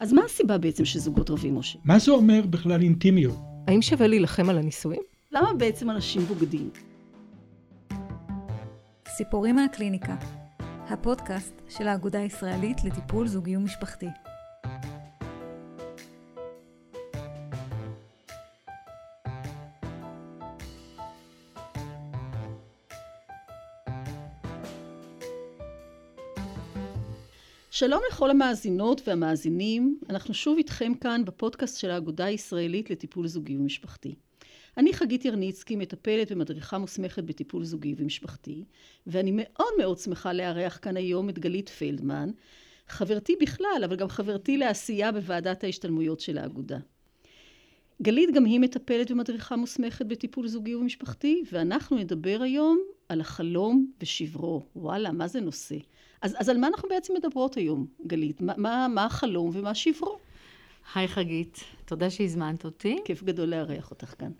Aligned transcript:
אז 0.00 0.12
מה 0.12 0.22
הסיבה 0.24 0.58
בעצם 0.58 0.84
שזוגות 0.84 1.30
רבים, 1.30 1.58
משה? 1.58 1.78
מה 1.84 1.98
זה 1.98 2.10
אומר 2.10 2.40
בכלל 2.50 2.82
אינטימיות? 2.82 3.36
האם 3.68 3.82
שווה 3.82 4.06
להילחם 4.06 4.50
על 4.50 4.58
הנישואים? 4.58 5.00
למה 5.32 5.52
בעצם 5.54 5.90
אנשים 5.90 6.22
בוגדים? 6.22 6.70
סיפורים 9.08 9.56
מהקליניקה, 9.56 10.16
הפודקאסט 10.88 11.54
של 11.68 11.88
האגודה 11.88 12.18
הישראלית 12.18 12.84
לטיפול 12.84 13.28
זוגי 13.28 13.56
ומשפחתי. 13.56 14.06
שלום 27.78 28.00
לכל 28.10 28.30
המאזינות 28.30 29.02
והמאזינים, 29.06 29.98
אנחנו 30.10 30.34
שוב 30.34 30.56
איתכם 30.56 30.92
כאן 30.94 31.24
בפודקאסט 31.24 31.80
של 31.80 31.90
האגודה 31.90 32.24
הישראלית 32.24 32.90
לטיפול 32.90 33.26
זוגי 33.26 33.56
ומשפחתי. 33.56 34.14
אני 34.76 34.92
חגית 34.92 35.24
ירניצקי, 35.24 35.76
מטפלת 35.76 36.32
ומדריכה 36.32 36.78
מוסמכת 36.78 37.24
בטיפול 37.24 37.64
זוגי 37.64 37.94
ומשפחתי, 37.98 38.64
ואני 39.06 39.30
מאוד 39.34 39.72
מאוד 39.78 39.98
שמחה 39.98 40.32
לארח 40.32 40.78
כאן 40.82 40.96
היום 40.96 41.28
את 41.28 41.38
גלית 41.38 41.68
פלדמן, 41.68 42.30
חברתי 42.88 43.36
בכלל, 43.40 43.82
אבל 43.84 43.96
גם 43.96 44.08
חברתי 44.08 44.56
לעשייה 44.56 45.12
בוועדת 45.12 45.64
ההשתלמויות 45.64 46.20
של 46.20 46.38
האגודה. 46.38 46.78
גלית 48.02 48.30
גם 48.34 48.44
היא 48.44 48.60
מטפלת 48.60 49.10
ומדריכה 49.10 49.56
מוסמכת 49.56 50.06
בטיפול 50.06 50.48
זוגי 50.48 50.74
ומשפחתי, 50.74 51.42
ואנחנו 51.52 51.96
נדבר 51.96 52.38
היום 52.42 52.78
על 53.08 53.20
החלום 53.20 53.92
ושברו. 54.00 54.66
וואלה, 54.76 55.12
מה 55.12 55.28
זה 55.28 55.40
נושא? 55.40 55.76
אז, 56.22 56.36
אז 56.38 56.48
על 56.48 56.58
מה 56.58 56.66
אנחנו 56.66 56.88
בעצם 56.88 57.14
מדברות 57.14 57.54
היום, 57.54 57.86
גלית? 58.06 58.40
מה, 58.40 58.52
מה, 58.56 58.88
מה 58.88 59.04
החלום 59.04 59.50
ומה 59.52 59.74
שברו? 59.74 60.18
היי 60.94 61.08
חגית, 61.08 61.64
תודה 61.84 62.10
שהזמנת 62.10 62.64
אותי. 62.64 62.98
כיף 63.04 63.22
גדול 63.22 63.48
לארח 63.48 63.90
אותך 63.90 64.14
כאן. 64.18 64.30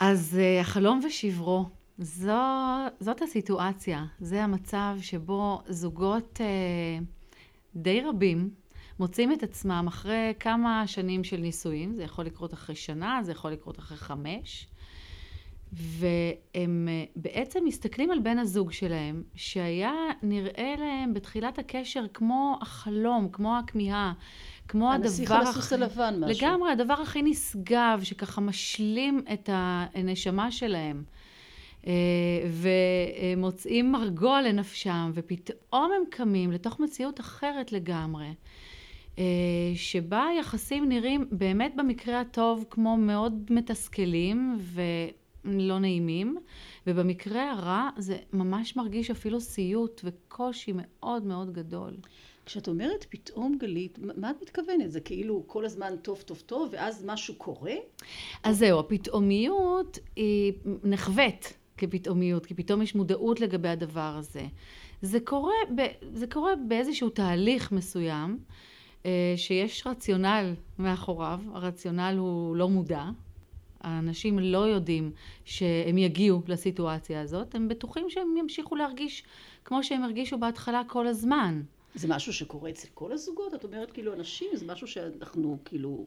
אז 0.00 0.38
uh, 0.38 0.60
החלום 0.60 1.00
ושברו, 1.06 1.64
זו, 1.98 2.32
זאת 3.00 3.22
הסיטואציה, 3.22 4.04
זה 4.20 4.44
המצב 4.44 4.96
שבו 5.00 5.62
זוגות 5.68 6.40
uh, 6.40 7.04
די 7.76 8.00
רבים 8.00 8.50
מוצאים 8.98 9.32
את 9.32 9.42
עצמם 9.42 9.84
אחרי 9.88 10.32
כמה 10.40 10.86
שנים 10.86 11.24
של 11.24 11.36
נישואים, 11.36 11.94
זה 11.94 12.02
יכול 12.02 12.24
לקרות 12.24 12.54
אחרי 12.54 12.74
שנה, 12.74 13.20
זה 13.22 13.32
יכול 13.32 13.50
לקרות 13.50 13.78
אחרי 13.78 13.96
חמש, 13.96 14.66
והם 15.72 16.88
אה, 16.90 17.04
בעצם 17.16 17.64
מסתכלים 17.64 18.10
על 18.10 18.18
בן 18.18 18.38
הזוג 18.38 18.72
שלהם, 18.72 19.22
שהיה 19.34 19.92
נראה 20.22 20.74
להם 20.78 21.14
בתחילת 21.14 21.58
הקשר 21.58 22.04
כמו 22.14 22.58
החלום, 22.60 23.28
כמו 23.32 23.58
הכמיהה, 23.58 24.12
כמו 24.68 24.92
הדבר... 24.92 25.08
הנסיך 25.08 25.30
על 25.30 25.46
הסוס 25.46 25.72
הלבן 25.72 26.14
משהו. 26.20 26.46
לגמרי, 26.46 26.72
הדבר 26.72 26.94
הכי 26.94 27.22
נשגב, 27.22 28.00
שככה 28.02 28.40
משלים 28.40 29.22
את 29.32 29.50
הנשמה 29.52 30.50
שלהם. 30.50 31.02
אה, 31.86 31.92
ומוצאים 32.50 33.92
מרגוע 33.92 34.42
לנפשם, 34.42 35.10
ופתאום 35.14 35.90
הם 35.96 36.02
קמים 36.10 36.52
לתוך 36.52 36.80
מציאות 36.80 37.20
אחרת 37.20 37.72
לגמרי. 37.72 38.34
אה, 39.18 39.24
שבה 39.74 40.26
היחסים 40.26 40.88
נראים 40.88 41.28
באמת 41.30 41.72
במקרה 41.76 42.20
הטוב 42.20 42.64
כמו 42.70 42.96
מאוד 42.96 43.46
מתסכלים 43.50 44.58
ולא 45.48 45.78
נעימים, 45.78 46.36
ובמקרה 46.86 47.52
הרע 47.52 47.88
זה 47.98 48.16
ממש 48.32 48.76
מרגיש 48.76 49.10
אפילו 49.10 49.40
סיוט 49.40 50.00
וקושי 50.04 50.72
מאוד 50.74 51.22
מאוד 51.22 51.52
גדול. 51.52 51.96
כשאת 52.46 52.68
אומרת 52.68 53.06
פתאום 53.08 53.56
גלית, 53.58 53.98
מה 54.16 54.30
את 54.30 54.42
מתכוונת? 54.42 54.92
זה 54.92 55.00
כאילו 55.00 55.44
כל 55.46 55.64
הזמן 55.64 55.96
טוב 56.02 56.20
טוב 56.20 56.42
טוב 56.46 56.68
ואז 56.72 57.04
משהו 57.06 57.34
קורה? 57.34 57.74
אז 58.42 58.58
זהו, 58.58 58.80
הפתאומיות 58.80 59.98
היא 60.16 60.52
נחווית 60.84 61.56
כפתאומיות, 61.76 62.46
כי 62.46 62.54
פתאום 62.54 62.82
יש 62.82 62.94
מודעות 62.94 63.40
לגבי 63.40 63.68
הדבר 63.68 64.14
הזה. 64.18 64.46
זה 65.02 65.20
קורה, 65.20 65.54
ב, 65.76 65.82
זה 66.12 66.26
קורה 66.26 66.52
באיזשהו 66.68 67.10
תהליך 67.10 67.72
מסוים. 67.72 68.38
אה, 69.06 69.34
שיש 69.36 69.86
רציונל 69.86 70.54
מאחוריו, 70.78 71.40
הרציונל 71.52 72.14
הוא 72.18 72.56
לא 72.56 72.68
מודע, 72.68 73.04
האנשים 73.80 74.38
לא 74.38 74.58
יודעים 74.58 75.10
שהם 75.44 75.98
יגיעו 75.98 76.42
לסיטואציה 76.48 77.20
הזאת, 77.20 77.54
הם 77.54 77.68
בטוחים 77.68 78.10
שהם 78.10 78.36
ימשיכו 78.36 78.76
להרגיש 78.76 79.24
כמו 79.64 79.84
שהם 79.84 80.02
הרגישו 80.02 80.38
בהתחלה 80.38 80.82
כל 80.86 81.06
הזמן. 81.06 81.62
זה 81.94 82.08
משהו 82.08 82.32
שקורה 82.32 82.70
אצל 82.70 82.88
כל 82.94 83.12
הזוגות? 83.12 83.54
את 83.54 83.64
אומרת 83.64 83.90
כאילו 83.90 84.14
אנשים, 84.14 84.48
זה 84.54 84.66
משהו 84.66 84.86
שאנחנו 84.86 85.58
כאילו, 85.64 86.06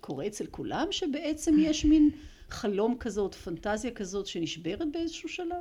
קורה 0.00 0.26
אצל 0.26 0.46
כולם, 0.46 0.86
שבעצם 0.90 1.54
יש 1.58 1.84
מין 1.84 2.10
חלום 2.50 2.96
כזאת, 3.00 3.34
פנטזיה 3.34 3.90
כזאת 3.90 4.26
שנשברת 4.26 4.92
באיזשהו 4.92 5.28
שלב? 5.28 5.56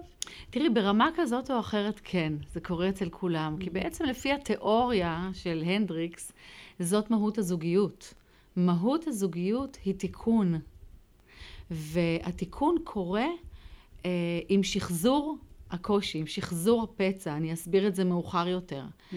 תראי, 0.49 0.69
ברמה 0.69 1.09
כזאת 1.15 1.51
או 1.51 1.59
אחרת 1.59 2.01
כן, 2.03 2.33
זה 2.53 2.59
קורה 2.59 2.89
אצל 2.89 3.09
כולם. 3.09 3.57
כי 3.59 3.67
mm-hmm. 3.67 3.73
בעצם 3.73 4.05
לפי 4.05 4.31
התיאוריה 4.31 5.29
של 5.33 5.63
הנדריקס, 5.65 6.31
זאת 6.79 7.11
מהות 7.11 7.37
הזוגיות. 7.37 8.13
מהות 8.55 9.07
הזוגיות 9.07 9.77
היא 9.85 9.95
תיקון. 9.95 10.59
והתיקון 11.71 12.75
קורה 12.83 13.27
אה, 14.05 14.39
עם 14.49 14.63
שחזור 14.63 15.37
הקושי, 15.71 16.17
עם 16.17 16.27
שחזור 16.27 16.83
הפצע, 16.83 17.37
אני 17.37 17.53
אסביר 17.53 17.87
את 17.87 17.95
זה 17.95 18.03
מאוחר 18.03 18.47
יותר. 18.47 18.83
Mm-hmm. 18.83 19.15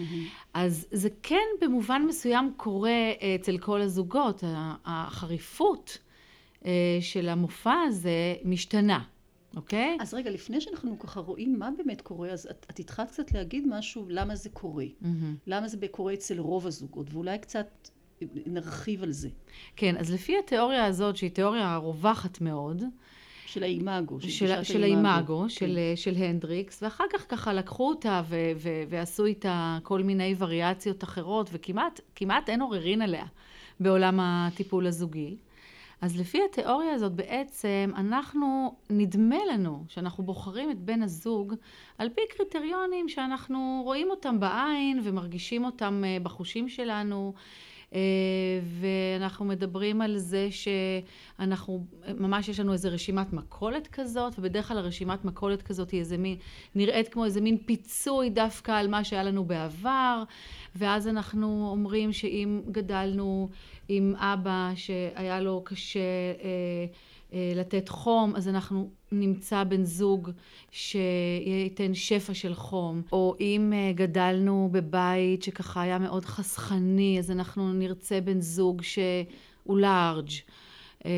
אז 0.53 0.87
זה 0.91 1.09
כן 1.23 1.47
במובן 1.61 2.01
מסוים 2.07 2.53
קורה 2.57 2.89
אה, 2.89 3.35
אצל 3.35 3.57
כל 3.57 3.81
הזוגות, 3.81 4.43
החריפות 4.85 5.97
אה, 6.65 6.97
של 7.01 7.29
המופע 7.29 7.75
הזה 7.87 8.35
משתנה, 8.45 9.03
אוקיי? 9.55 9.97
אז 10.01 10.13
רגע, 10.13 10.29
לפני 10.31 10.61
שאנחנו 10.61 10.99
ככה 10.99 11.19
רואים 11.19 11.59
מה 11.59 11.69
באמת 11.77 12.01
קורה, 12.01 12.29
אז 12.29 12.47
את, 12.51 12.65
את 12.69 12.79
התחלת 12.79 13.11
קצת 13.11 13.31
להגיד 13.31 13.67
משהו, 13.67 14.05
למה 14.09 14.35
זה 14.35 14.49
קורה. 14.49 14.85
Mm-hmm. 14.85 15.05
למה 15.47 15.67
זה 15.67 15.77
קורה 15.91 16.13
אצל 16.13 16.39
רוב 16.39 16.67
הזוגות, 16.67 17.07
ואולי 17.13 17.39
קצת 17.39 17.89
נרחיב 18.45 19.03
על 19.03 19.11
זה. 19.11 19.29
כן, 19.75 19.97
אז 19.97 20.13
לפי 20.13 20.37
התיאוריה 20.37 20.85
הזאת, 20.85 21.17
שהיא 21.17 21.31
תיאוריה 21.31 21.75
רווחת 21.75 22.41
מאוד, 22.41 22.83
של 23.45 23.63
האימאגו. 23.63 24.21
של, 24.21 24.63
של 24.63 24.83
האימאגו, 24.83 25.41
כן. 25.41 25.49
של, 25.49 25.79
של 25.95 26.15
הנדריקס, 26.15 26.83
ואחר 26.83 27.03
כך 27.13 27.25
ככה 27.29 27.53
לקחו 27.53 27.89
אותה 27.89 28.21
ו, 28.25 28.35
ו, 28.55 28.69
ועשו 28.89 29.25
איתה 29.25 29.79
כל 29.83 30.03
מיני 30.03 30.35
וריאציות 30.37 31.03
אחרות, 31.03 31.49
וכמעט 31.53 32.49
אין 32.49 32.61
עוררין 32.61 33.01
עליה 33.01 33.25
בעולם 33.79 34.19
הטיפול 34.21 34.87
הזוגי. 34.87 35.35
אז 36.01 36.19
לפי 36.19 36.39
התיאוריה 36.49 36.93
הזאת 36.93 37.11
בעצם 37.11 37.91
אנחנו, 37.95 38.75
נדמה 38.89 39.37
לנו 39.53 39.83
שאנחנו 39.87 40.23
בוחרים 40.23 40.71
את 40.71 40.79
בן 40.79 41.03
הזוג 41.03 41.53
על 41.97 42.09
פי 42.09 42.21
קריטריונים 42.29 43.09
שאנחנו 43.09 43.81
רואים 43.85 44.09
אותם 44.09 44.39
בעין 44.39 44.99
ומרגישים 45.03 45.65
אותם 45.65 46.03
אה, 46.05 46.17
בחושים 46.23 46.69
שלנו. 46.69 47.33
אה, 47.93 47.99
ואנחנו 48.79 49.45
מדברים 49.45 50.01
על 50.01 50.17
זה 50.17 50.47
שאנחנו, 50.51 51.85
ממש 52.19 52.49
יש 52.49 52.59
לנו 52.59 52.73
איזה 52.73 52.89
רשימת 52.89 53.33
מכולת 53.33 53.87
כזאת, 53.87 54.33
ובדרך 54.37 54.67
כלל 54.67 54.77
הרשימת 54.77 55.25
מכולת 55.25 55.61
כזאת 55.61 55.91
היא 55.91 55.99
איזה 55.99 56.17
מין, 56.17 56.37
נראית 56.75 57.07
כמו 57.07 57.25
איזה 57.25 57.41
מין 57.41 57.57
פיצוי 57.57 58.29
דווקא 58.29 58.71
על 58.71 58.87
מה 58.87 59.03
שהיה 59.03 59.23
לנו 59.23 59.45
בעבר, 59.45 60.23
ואז 60.75 61.07
אנחנו 61.07 61.69
אומרים 61.71 62.13
שאם 62.13 62.61
גדלנו 62.71 63.49
עם 63.87 64.15
אבא 64.15 64.71
שהיה 64.75 65.41
לו 65.41 65.61
קשה 65.65 65.99
אה, 66.43 66.85
לתת 67.55 67.89
חום, 67.89 68.35
אז 68.35 68.47
אנחנו 68.47 68.89
נמצא 69.11 69.63
בן 69.63 69.83
זוג 69.83 70.31
שייתן 70.71 71.93
שפע 71.93 72.33
של 72.33 72.53
חום, 72.53 73.01
או 73.11 73.35
אם 73.39 73.73
אה, 73.75 73.91
גדלנו 73.95 74.69
בבית 74.71 75.43
שככה 75.43 75.81
היה 75.81 75.99
מאוד 75.99 76.25
חסכני, 76.25 77.15
אז 77.19 77.31
אנחנו 77.31 77.73
נרצה 77.73 78.21
בן 78.21 78.41
זוג 78.41 78.81
שהוא 78.81 79.77
לארג'. 79.77 80.29
אה, 81.05 81.11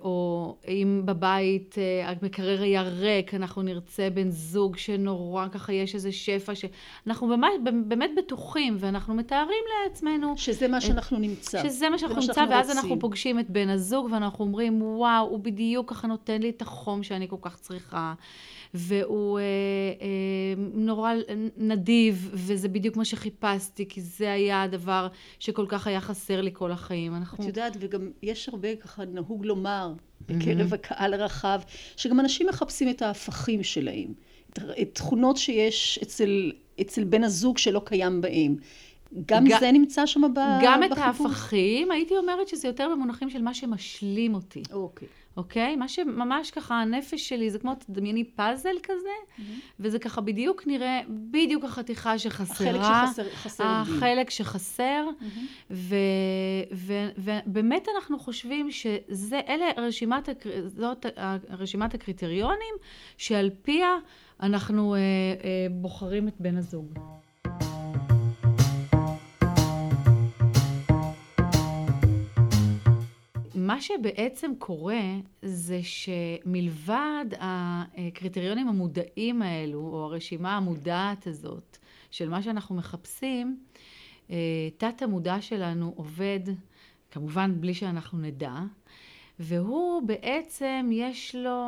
או 0.00 0.56
אם 0.68 1.02
בבית 1.04 1.74
אה, 1.78 2.10
המקרר 2.22 2.62
היה 2.62 2.82
ריק, 2.82 3.34
אנחנו 3.34 3.62
נרצה 3.62 4.08
בן 4.10 4.30
זוג 4.30 4.76
שנורא 4.76 5.48
ככה 5.48 5.72
יש 5.72 5.94
איזה 5.94 6.12
שפע, 6.12 6.52
שאנחנו 6.54 7.28
באמת, 7.28 7.50
באמת 7.86 8.10
בטוחים 8.16 8.76
ואנחנו 8.80 9.14
מתארים 9.14 9.64
לעצמנו. 9.84 10.34
שזה 10.36 10.68
מה 10.68 10.80
שאנחנו 10.80 11.18
נמצא. 11.18 11.62
שזה 11.62 11.90
מה 11.90 11.98
שאנחנו 11.98 12.20
נמצא, 12.20 12.44
ואז 12.50 12.66
רוצים. 12.66 12.82
אנחנו 12.82 13.00
פוגשים 13.00 13.40
את 13.40 13.50
בן 13.50 13.68
הזוג 13.68 14.08
ואנחנו 14.12 14.44
אומרים, 14.44 14.82
וואו, 14.82 15.26
הוא 15.28 15.40
בדיוק 15.40 15.90
ככה 15.90 16.06
נותן 16.06 16.42
לי 16.42 16.50
את 16.50 16.62
החום 16.62 17.02
שאני 17.02 17.28
כל 17.28 17.36
כך 17.40 17.56
צריכה. 17.56 18.14
והוא 18.74 19.38
אה, 19.38 19.44
אה, 19.44 20.06
נורא 20.74 21.12
נדיב, 21.56 22.30
וזה 22.32 22.68
בדיוק 22.68 22.96
מה 22.96 23.04
שחיפשתי, 23.04 23.88
כי 23.88 24.00
זה 24.00 24.32
היה 24.32 24.62
הדבר 24.62 25.08
שכל 25.38 25.66
כך 25.68 25.86
היה 25.86 26.00
חסר 26.00 26.40
לי 26.40 26.50
כל 26.52 26.72
החיים. 26.72 27.14
אנחנו... 27.14 27.44
את 27.44 27.48
יודעת, 27.48 27.76
וגם 27.80 28.10
יש 28.22 28.48
הרבה 28.48 28.76
ככה 28.76 29.04
נהוג 29.04 29.44
לומר 29.44 29.92
בקרב 30.28 30.72
mm-hmm. 30.72 30.74
הקהל 30.74 31.14
הרחב, 31.14 31.60
שגם 31.96 32.20
אנשים 32.20 32.46
מחפשים 32.46 32.88
את 32.90 33.02
ההפכים 33.02 33.62
שלהם, 33.62 34.14
את, 34.52 34.58
את 34.82 34.88
תכונות 34.92 35.36
שיש 35.36 35.98
אצל, 36.02 36.52
אצל 36.80 37.04
בן 37.04 37.24
הזוג 37.24 37.58
שלא 37.58 37.82
קיים 37.84 38.20
בהם. 38.20 38.56
גם 39.26 39.44
ג- 39.44 39.60
זה 39.60 39.72
נמצא 39.72 40.06
שם 40.06 40.22
ב- 40.34 40.58
גם 40.62 40.82
את 40.84 40.90
בחיפוש? 40.90 41.26
ההפכים, 41.26 41.90
הייתי 41.90 42.16
אומרת 42.16 42.48
שזה 42.48 42.68
יותר 42.68 42.88
במונחים 42.92 43.30
של 43.30 43.42
מה 43.42 43.54
שמשלים 43.54 44.34
אותי, 44.34 44.62
אוקיי. 44.72 45.08
אוקיי? 45.36 45.76
מה 45.76 45.88
שממש 45.88 46.50
ככה, 46.50 46.74
הנפש 46.74 47.28
שלי, 47.28 47.50
זה 47.50 47.58
כמו, 47.58 47.74
תדמייני 47.74 48.24
פאזל 48.24 48.76
כזה, 48.82 49.42
וזה 49.80 49.98
ככה 49.98 50.20
בדיוק 50.20 50.66
נראה, 50.66 51.00
בדיוק 51.08 51.64
החתיכה 51.64 52.18
שחסרה. 52.18 52.70
החלק 52.70 52.80
שחסר 53.08 53.28
חסר. 53.34 53.64
החלק 53.66 54.30
שחסר, 54.30 55.06
ו- 55.70 55.94
ובאמת 57.18 57.86
אנחנו 57.96 58.18
חושבים 58.18 58.70
שזה, 58.70 59.40
אלה 59.48 59.64
רשימת, 59.76 60.28
הקר- 60.28 60.50
זאת 60.66 61.06
רשימת 61.50 61.94
הקריטריונים 61.94 62.74
שעל 63.16 63.50
פיה 63.62 63.90
אנחנו 64.40 64.94
אה, 64.94 64.98
אה, 65.00 65.02
בוחרים 65.70 66.28
את 66.28 66.34
בן 66.40 66.56
הזוג. 66.56 66.98
מה 73.66 73.80
שבעצם 73.80 74.52
קורה 74.58 75.02
זה 75.42 75.80
שמלבד 75.82 77.24
הקריטריונים 77.38 78.68
המודעים 78.68 79.42
האלו, 79.42 79.80
או 79.80 80.04
הרשימה 80.04 80.56
המודעת 80.56 81.26
הזאת 81.26 81.78
של 82.10 82.28
מה 82.28 82.42
שאנחנו 82.42 82.74
מחפשים, 82.74 83.60
אה, 84.30 84.36
תת 84.76 85.02
המודע 85.02 85.40
שלנו 85.40 85.92
עובד, 85.96 86.40
כמובן 87.10 87.60
בלי 87.60 87.74
שאנחנו 87.74 88.18
נדע, 88.18 88.54
והוא 89.38 90.02
בעצם 90.02 90.90
יש 90.92 91.34
לו 91.34 91.64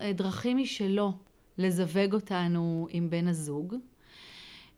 אה, 0.00 0.12
דרכים 0.12 0.56
משלו 0.56 1.12
לזווג 1.58 2.14
אותנו 2.14 2.86
עם 2.90 3.10
בן 3.10 3.28
הזוג, 3.28 3.74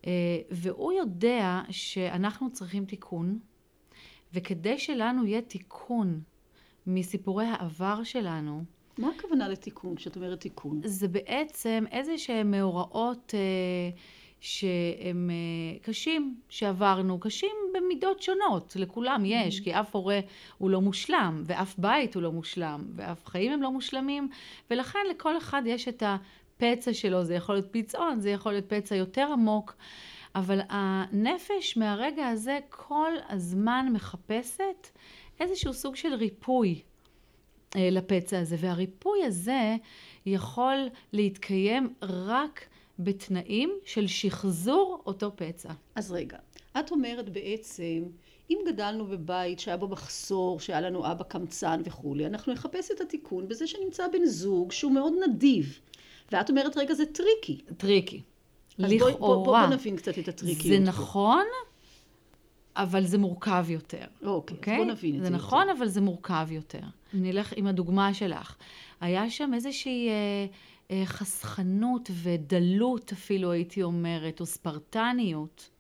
אה, 0.07 0.13
והוא 0.51 0.93
יודע 0.93 1.63
שאנחנו 1.71 2.53
צריכים 2.53 2.85
תיקון, 2.85 3.39
וכדי 4.33 4.79
שלנו 4.79 5.27
יהיה 5.27 5.43
תיקון 5.43 6.21
מסיפורי 6.87 7.45
העבר 7.45 8.05
שלנו, 8.05 8.65
מה 8.99 9.09
הכוונה 9.19 9.49
לתיקון, 9.49 9.95
כשאת 9.97 10.17
אומרת 10.17 10.41
תיקון? 10.41 10.81
זה 10.85 11.09
בעצם 11.09 11.85
איזה 11.91 12.19
שהם 12.19 12.51
מאורעות 12.51 13.35
אה, 13.35 13.99
שהם 14.41 15.31
אה, 15.31 15.79
קשים 15.83 16.37
שעברנו, 16.49 17.21
קשים 17.21 17.57
במידות 17.75 18.23
שונות, 18.23 18.77
לכולם 18.79 19.23
יש, 19.25 19.61
כי 19.61 19.75
אף 19.75 19.95
הורה 19.95 20.21
הוא 20.59 20.71
לא 20.71 20.81
מושלם, 20.81 21.43
ואף 21.47 21.75
בית 21.79 22.15
הוא 22.15 22.23
לא 22.23 22.33
מושלם, 22.33 22.85
ואף 22.97 23.27
חיים 23.27 23.53
הם 23.53 23.63
לא 23.63 23.71
מושלמים, 23.71 24.29
ולכן 24.71 24.99
לכל 25.11 25.39
אחד 25.39 25.63
יש 25.67 25.89
את 25.89 26.03
הפצע 26.07 26.93
שלו, 26.93 27.25
זה 27.25 27.35
יכול 27.35 27.55
להיות 27.55 27.69
פצעון, 27.71 28.21
זה 28.21 28.31
יכול 28.31 28.53
להיות 28.53 28.69
פצע 28.69 28.97
יותר 28.97 29.29
עמוק, 29.33 29.77
אבל 30.35 30.61
הנפש 30.69 31.77
מהרגע 31.77 32.29
הזה 32.29 32.59
כל 32.71 33.13
הזמן 33.29 33.89
מחפשת 33.93 34.89
איזשהו 35.41 35.73
סוג 35.75 35.97
של 35.97 36.15
ריפוי. 36.15 36.81
אה, 37.77 37.89
לפצע 37.93 38.39
הזה, 38.41 38.57
והריפוי 38.59 39.25
הזה 39.25 39.77
יכול 40.27 40.77
להתקיים 41.13 41.95
רק 42.03 42.65
בתנאים 42.99 43.73
של 43.85 44.07
שחזור 44.07 45.03
אותו 45.07 45.33
פצע. 45.37 45.73
אז 45.95 46.13
רגע, 46.13 46.39
את 46.79 46.91
אומרת 46.91 47.29
בעצם, 47.29 48.03
אם 48.51 48.59
גדלנו 48.67 49.07
בבית 49.07 49.61
שהיה 49.61 49.77
בו 49.77 49.89
מחסור, 49.89 50.61
שהיה 50.61 50.81
לנו 50.81 51.11
אבא 51.13 51.25
קמצן 51.25 51.81
וכולי, 51.85 52.27
אנחנו 52.27 52.53
נחפש 52.53 52.91
את 52.91 53.01
התיקון 53.01 53.49
בזה 53.49 53.67
שנמצא 53.67 54.09
בן 54.13 54.25
זוג 54.25 54.73
שהוא 54.73 54.93
מאוד 54.93 55.13
נדיב. 55.29 55.79
ואת 56.33 56.51
אומרת, 56.51 56.77
רגע, 56.77 56.95
זה 56.95 57.05
tricky. 57.07 57.61
tricky. 57.77 58.23
אז 58.79 58.85
בואי- 58.85 58.99
בוא, 58.99 59.09
בוא, 59.11 59.15
לכאורה. 59.43 59.67
בוא 59.67 59.75
נבין 59.77 59.97
קצת 59.97 60.19
את 60.19 60.29
הטריקיות. 60.29 60.79
זה. 60.79 60.89
נכון, 60.89 61.45
אבל 62.77 63.05
זה 63.05 63.19
מורכב 63.19 63.67
יותר. 63.69 64.05
אוקיי, 64.25 64.57
אוקיי? 64.57 64.75
אז 64.75 64.85
בוא 64.85 64.93
נבין 64.93 65.15
את 65.15 65.21
זה. 65.21 65.27
זה 65.27 65.35
נכון, 65.35 65.69
אבל 65.79 65.89
זה 65.89 66.01
מורכב 66.01 66.47
יותר. 66.51 66.81
נלך 67.13 67.53
עם 67.57 67.67
הדוגמה 67.67 68.15
שלך. 68.15 68.57
היה 69.01 69.31
שם 69.31 69.55
איזושהי 69.55 70.09
אה, 70.09 70.47
אה, 70.91 71.07
חסכנות 71.07 72.11
ודלות 72.23 73.13
אפילו, 73.13 73.53
הייתי 73.53 73.83
אומרת, 73.83 74.41
או 74.41 74.47
ספרטניות. 74.47 75.71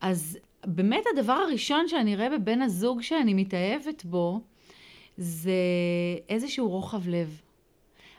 אז 0.00 0.38
באמת 0.66 1.04
הדבר 1.12 1.32
הראשון 1.32 1.88
שאני 1.88 2.14
אראה 2.14 2.38
בבן 2.38 2.62
הזוג 2.62 3.02
שאני 3.02 3.34
מתאהבת 3.34 4.04
בו, 4.04 4.40
זה 5.16 5.52
איזשהו 6.28 6.68
רוחב 6.68 7.08
לב. 7.08 7.40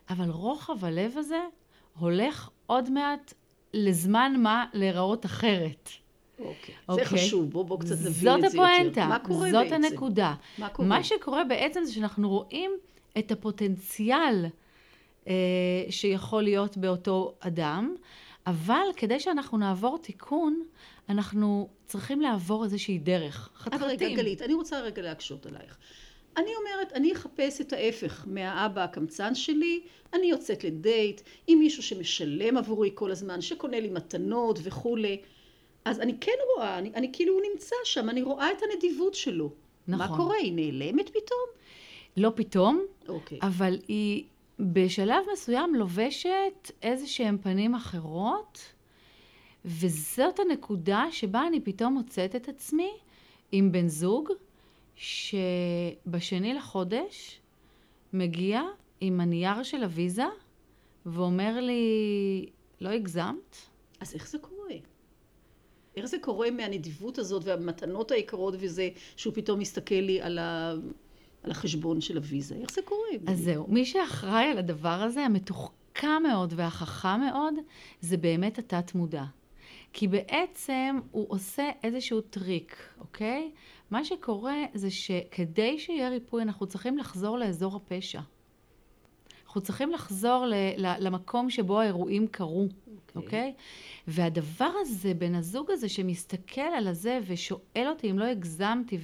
אבל 0.09 0.30
רוחב 0.30 0.86
הלב 0.86 1.18
הזה 1.18 1.39
הולך 2.00 2.50
עוד 2.65 2.89
מעט 2.89 3.33
לזמן 3.74 4.36
מה 4.38 4.65
להיראות 4.74 5.25
אחרת. 5.25 5.89
אוקיי. 6.39 6.75
זה 6.75 6.92
אוקיי. 6.92 7.06
חשוב, 7.06 7.50
בוא, 7.51 7.66
בוא 7.66 7.80
קצת 7.80 7.95
נבין 7.95 8.12
זאת 8.12 8.45
את 8.45 8.51
זה 8.51 8.57
יותר. 8.57 8.69
הפואנטה, 8.69 9.06
מה 9.06 9.19
קורה 9.19 9.51
זאת 9.51 9.63
בעצם? 9.63 9.75
הנקודה. 9.75 10.36
מה 10.57 10.69
קורה? 10.69 10.88
מה 10.88 11.04
שקורה 11.04 11.44
בעצם 11.44 11.84
זה 11.84 11.94
שאנחנו 11.94 12.30
רואים 12.30 12.72
את 13.19 13.31
הפוטנציאל 13.31 14.45
אה, 15.28 15.34
שיכול 15.89 16.44
להיות 16.44 16.78
באותו 16.78 17.36
אדם, 17.39 17.95
אבל 18.48 18.86
כדי 18.95 19.19
שאנחנו 19.19 19.57
נעבור 19.57 19.98
תיקון, 19.98 20.63
אנחנו 21.10 21.69
צריכים 21.86 22.22
לעבור 22.22 22.63
איזושהי 22.63 22.98
דרך. 22.98 23.50
אבל 23.66 23.88
רגע, 23.88 23.95
חתחתים. 23.95 24.18
גלית, 24.18 24.42
אני 24.42 24.54
רוצה 24.54 24.80
רגע 24.80 25.01
להקשות 25.01 25.45
עלייך. 25.45 25.78
אני 26.38 26.51
אומרת, 26.56 26.94
אני 26.94 27.13
אחפש 27.13 27.62
את 27.62 27.74
ההפך 27.74 28.24
מהאבא 28.28 28.83
הקמצן 28.83 29.36
שלי, 29.36 29.81
אני 30.13 30.28
יוצאת 30.28 30.63
לדייט 30.63 31.22
עם 31.48 31.60
מישהו 31.60 31.83
שמשלם 31.83 32.57
עבורי 32.57 32.92
כל 32.94 33.12
הזמן, 33.12 33.42
שקונה 33.42 33.80
לי 33.80 33.90
מתנות 33.90 34.60
וכולי. 34.63 35.22
אז 35.89 36.00
אני 36.00 36.18
כן 36.22 36.31
רואה, 36.56 36.78
אני, 36.78 36.92
אני 36.95 37.10
כאילו 37.13 37.34
הוא 37.34 37.42
נמצא 37.51 37.75
שם, 37.84 38.10
אני 38.10 38.22
רואה 38.22 38.51
את 38.51 38.57
הנדיבות 38.63 39.13
שלו. 39.13 39.51
מה 39.88 39.98
נכון. 39.98 40.18
קורה? 40.18 40.36
היא 40.36 40.54
נעלמת 40.54 41.10
פתאום? 41.10 41.48
לא 42.18 42.31
פתאום, 42.36 42.86
אוקיי. 43.07 43.39
אבל 43.42 43.78
היא 43.88 44.24
בשלב 44.60 45.24
מסוים 45.34 45.75
לובשת 45.75 46.72
איזה 46.81 47.07
שהן 47.07 47.38
פנים 47.38 47.75
אחרות, 47.75 48.74
וזאת 49.66 50.39
הנקודה 50.39 51.06
שבה 51.12 51.48
אני 51.48 51.60
פתאום 51.60 51.94
מוצאת 51.94 52.36
את 52.36 52.50
עצמי 52.50 52.92
עם 53.51 53.72
בן 53.72 53.88
זוג, 53.88 54.30
שבשני 54.95 56.54
לחודש 56.54 57.40
מגיע 58.13 58.62
עם 59.01 59.19
הנייר 59.19 59.63
של 59.63 59.83
הוויזה, 59.83 60.25
ואומר 61.06 61.60
לי, 61.60 62.45
לא 62.81 62.90
הגזמת? 62.90 63.56
אז 64.00 64.13
איך 64.13 64.28
זה 64.28 64.38
קורה? 64.38 64.56
איך 65.98 66.06
זה 66.06 66.18
קורה 66.22 66.52
מהנדיבות 66.52 67.18
הזאת 67.18 67.44
והמתנות 67.46 68.12
היקרות 68.12 68.54
וזה, 68.60 68.90
שהוא 69.16 69.34
פתאום 69.34 69.60
מסתכל 69.60 69.95
לי 69.95 70.21
על, 70.21 70.38
ה... 70.38 70.74
על 71.44 71.52
החשבון 71.52 72.02
של 72.02 72.18
הוויזה? 72.18 72.56
איך 72.56 72.71
זה 72.71 72.81
קורה? 72.86 73.10
אז 73.28 73.40
זהו, 73.40 73.66
מי 73.68 73.86
שאחראי 73.86 74.45
על 74.45 74.57
הדבר 74.57 74.90
הזה, 74.90 75.21
המתוחכם 75.21 76.24
מאוד 76.24 76.54
והחכם 76.56 77.19
מאוד, 77.31 77.54
זה 78.02 78.18
באמת 78.18 78.60
התת-מודע. 78.60 79.24
כי 79.94 80.07
בעצם 80.07 81.00
הוא 81.12 81.26
עושה 81.30 81.69
איזשהו 81.83 82.21
טריק, 82.21 82.78
אוקיי? 83.00 83.52
מה 83.92 84.06
שקורה 84.06 84.56
זה 84.74 84.92
שכדי 84.92 85.80
שיהיה 85.80 86.10
ריפוי, 86.10 86.42
אנחנו 86.42 86.68
צריכים 86.68 86.98
לחזור 86.98 87.38
לאזור 87.38 87.76
הפשע. 87.76 88.19
אנחנו 89.47 89.61
צריכים 89.61 89.92
לחזור 89.92 90.45
ל- 90.45 90.54
ל- 90.77 90.95
למקום 90.99 91.49
שבו 91.49 91.80
האירועים 91.80 92.27
קרו, 92.27 92.68
אוקיי? 93.16 93.54
והדבר 94.07 94.71
הזה, 94.81 95.13
בן 95.13 95.35
הזוג 95.35 95.71
הזה 95.71 95.89
שמסתכל 95.89 96.61
על 96.61 96.87
הזה 96.87 97.19
ושואל 97.27 97.87
אותי 97.87 98.11
אם 98.11 98.19
לא 98.19 98.25
הגזמתי 98.25 98.97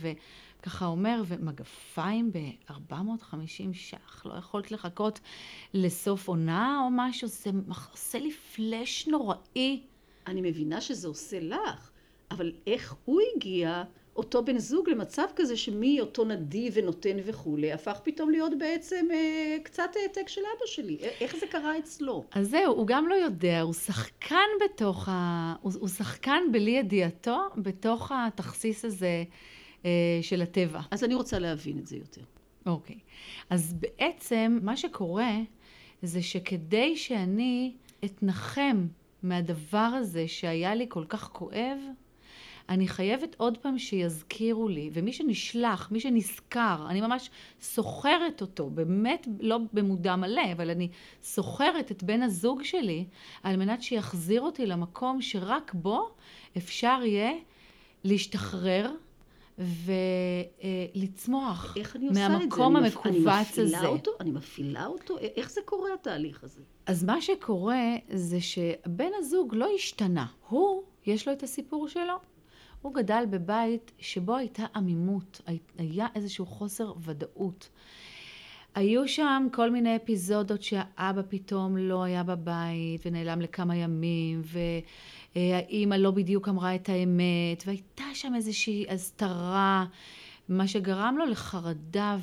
וככה 0.59 0.85
אומר, 0.85 1.23
ומגפיים 1.27 2.31
ב-450 2.31 3.45
ש"ח, 3.73 4.25
לא 4.25 4.33
יכולת 4.33 4.71
לחכות 4.71 5.19
לסוף 5.73 6.27
עונה 6.27 6.81
או 6.85 6.89
משהו, 6.91 7.27
זה 7.27 7.49
עושה 7.91 8.19
לי 8.19 8.31
פלאש 8.31 9.07
נוראי. 9.07 9.81
אני 10.27 10.41
מבינה 10.41 10.81
שזה 10.81 11.07
עושה 11.07 11.39
לך, 11.39 11.89
אבל 12.31 12.51
איך 12.67 12.95
הוא 13.05 13.21
הגיע, 13.35 13.83
אותו 14.15 14.45
בן 14.45 14.57
זוג, 14.57 14.89
למצב 14.89 15.25
כזה 15.35 15.57
שמאותו 15.57 16.25
נדיב 16.25 16.73
ונותן 16.75 17.17
וכולי, 17.25 17.71
הפך 17.71 17.99
פתאום 18.03 18.29
להיות 18.29 18.51
בעצם 18.57 19.07
אה, 19.11 19.57
קצת 19.63 19.89
העתק 19.95 20.27
של 20.27 20.41
אבא 20.41 20.65
שלי. 20.65 20.97
איך 21.21 21.35
זה 21.35 21.47
קרה 21.47 21.77
אצלו? 21.77 22.23
אז 22.31 22.49
זהו, 22.49 22.73
הוא 22.73 22.87
גם 22.87 23.07
לא 23.07 23.15
יודע, 23.15 23.61
הוא 23.61 23.73
שחקן 23.73 24.47
בתוך 24.65 25.09
ה... 25.09 25.55
הוא, 25.61 25.71
הוא 25.79 25.89
שחקן 25.89 26.41
בלי 26.51 26.71
ידיעתו, 26.71 27.39
בתוך 27.57 28.11
התכסיס 28.15 28.85
הזה 28.85 29.23
אה, 29.85 30.19
של 30.21 30.41
הטבע. 30.41 30.79
אז 30.91 31.03
אני 31.03 31.15
רוצה 31.15 31.39
להבין 31.39 31.77
את 31.77 31.87
זה 31.87 31.97
יותר. 31.97 32.21
אוקיי. 32.65 32.99
אז 33.49 33.73
בעצם 33.73 34.59
מה 34.61 34.77
שקורה 34.77 35.39
זה 36.01 36.21
שכדי 36.21 36.97
שאני 36.97 37.73
אתנחם 38.05 38.87
מהדבר 39.23 39.77
הזה 39.79 40.27
שהיה 40.27 40.75
לי 40.75 40.85
כל 40.89 41.05
כך 41.09 41.29
כואב, 41.31 41.77
אני 42.69 42.87
חייבת 42.87 43.35
עוד 43.37 43.57
פעם 43.57 43.79
שיזכירו 43.79 44.67
לי, 44.67 44.89
ומי 44.93 45.13
שנשלח, 45.13 45.91
מי 45.91 45.99
שנזכר, 45.99 46.85
אני 46.89 47.01
ממש 47.01 47.29
סוחרת 47.61 48.41
אותו, 48.41 48.69
באמת 48.69 49.27
לא 49.39 49.59
במודע 49.73 50.15
מלא, 50.15 50.51
אבל 50.53 50.69
אני 50.69 50.89
סוחרת 51.23 51.91
את 51.91 52.03
בן 52.03 52.21
הזוג 52.21 52.63
שלי, 52.63 53.05
על 53.43 53.55
מנת 53.55 53.81
שיחזיר 53.81 54.41
אותי 54.41 54.65
למקום 54.65 55.21
שרק 55.21 55.73
בו 55.73 56.09
אפשר 56.57 56.99
יהיה 57.05 57.31
להשתחרר 58.03 58.91
ולצמוח? 59.59 61.75
מהמקום 62.13 62.75
המכווץ 62.75 63.05
אני 63.05 63.19
מפעילה 63.19 63.77
הזה. 63.77 63.87
אותו? 63.87 64.11
אני 64.19 64.31
מפעילה 64.31 64.85
אותו? 64.85 65.17
איך 65.17 65.51
זה 65.51 65.61
קורה 65.65 65.93
התהליך 65.93 66.43
הזה? 66.43 66.61
אז 66.85 67.03
מה 67.03 67.21
שקורה 67.21 67.95
זה 68.09 68.41
שבן 68.41 69.09
הזוג 69.17 69.55
לא 69.55 69.67
השתנה. 69.75 70.25
הוא, 70.49 70.83
יש 71.05 71.27
לו 71.27 71.33
את 71.33 71.43
הסיפור 71.43 71.87
שלו. 71.87 72.32
הוא 72.83 72.93
גדל 72.93 73.23
בבית 73.29 73.91
שבו 73.99 74.35
הייתה 74.35 74.65
עמימות, 74.75 75.41
הי- 75.45 75.59
היה 75.77 76.07
איזשהו 76.15 76.45
חוסר 76.45 76.93
ודאות. 77.01 77.69
היו 78.75 79.07
שם 79.07 79.47
כל 79.51 79.69
מיני 79.71 79.95
אפיזודות 79.95 80.63
שהאבא 80.63 81.21
פתאום 81.29 81.77
לא 81.77 82.03
היה 82.03 82.23
בבית 82.23 83.01
ונעלם 83.05 83.41
לכמה 83.41 83.75
ימים, 83.75 84.41
והאימא 85.35 85.95
לא 85.95 86.11
בדיוק 86.11 86.47
אמרה 86.49 86.75
את 86.75 86.89
האמת, 86.89 87.63
והייתה 87.65 88.03
שם 88.13 88.35
איזושהי 88.35 88.85
הסתרה, 88.89 89.85
מה 90.49 90.67
שגרם 90.67 91.15
לו 91.19 91.25
לחרדה 91.25 92.17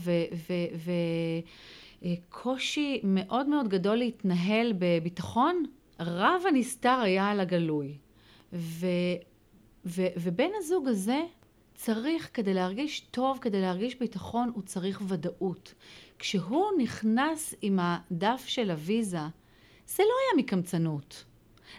וקושי 2.02 3.00
מאוד 3.04 3.48
מאוד 3.48 3.68
גדול 3.68 3.96
להתנהל 3.96 4.72
בביטחון. 4.78 5.64
רב 6.00 6.42
הנסתר 6.48 6.98
היה 7.02 7.28
על 7.30 7.40
הגלוי. 7.40 7.96
ו, 8.52 8.86
ו, 9.84 10.06
ובן 10.16 10.50
הזוג 10.58 10.88
הזה 10.88 11.20
צריך, 11.74 12.30
כדי 12.34 12.54
להרגיש 12.54 13.00
טוב, 13.00 13.38
כדי 13.40 13.60
להרגיש 13.60 13.94
ביטחון, 13.94 14.50
הוא 14.54 14.62
צריך 14.62 15.02
ודאות. 15.08 15.74
כשהוא 16.18 16.66
נכנס 16.78 17.54
עם 17.62 17.78
הדף 17.82 18.44
של 18.46 18.70
הוויזה, 18.70 19.20
זה 19.86 20.02
לא 20.02 20.14
היה 20.20 20.44
מקמצנות. 20.44 21.24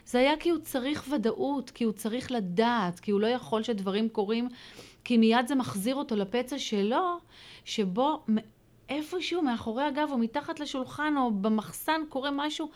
זה 0.06 0.18
היה 0.18 0.36
כי 0.36 0.50
הוא 0.50 0.58
צריך 0.58 1.08
ודאות, 1.14 1.70
כי 1.70 1.84
הוא 1.84 1.92
צריך 1.92 2.32
לדעת, 2.32 3.00
כי 3.00 3.10
הוא 3.10 3.20
לא 3.20 3.26
יכול 3.26 3.62
שדברים 3.62 4.08
קורים, 4.08 4.48
כי 5.04 5.16
מיד 5.16 5.46
זה 5.46 5.54
מחזיר 5.54 5.94
אותו 5.94 6.16
לפצע 6.16 6.58
שלו, 6.58 7.18
שבו 7.64 8.24
איפשהו 8.88 9.42
מאחורי 9.42 9.84
הגב 9.84 10.08
או 10.12 10.18
מתחת 10.18 10.60
לשולחן 10.60 11.14
או 11.16 11.30
במחסן 11.30 12.00
קורה 12.08 12.30
משהו 12.32 12.70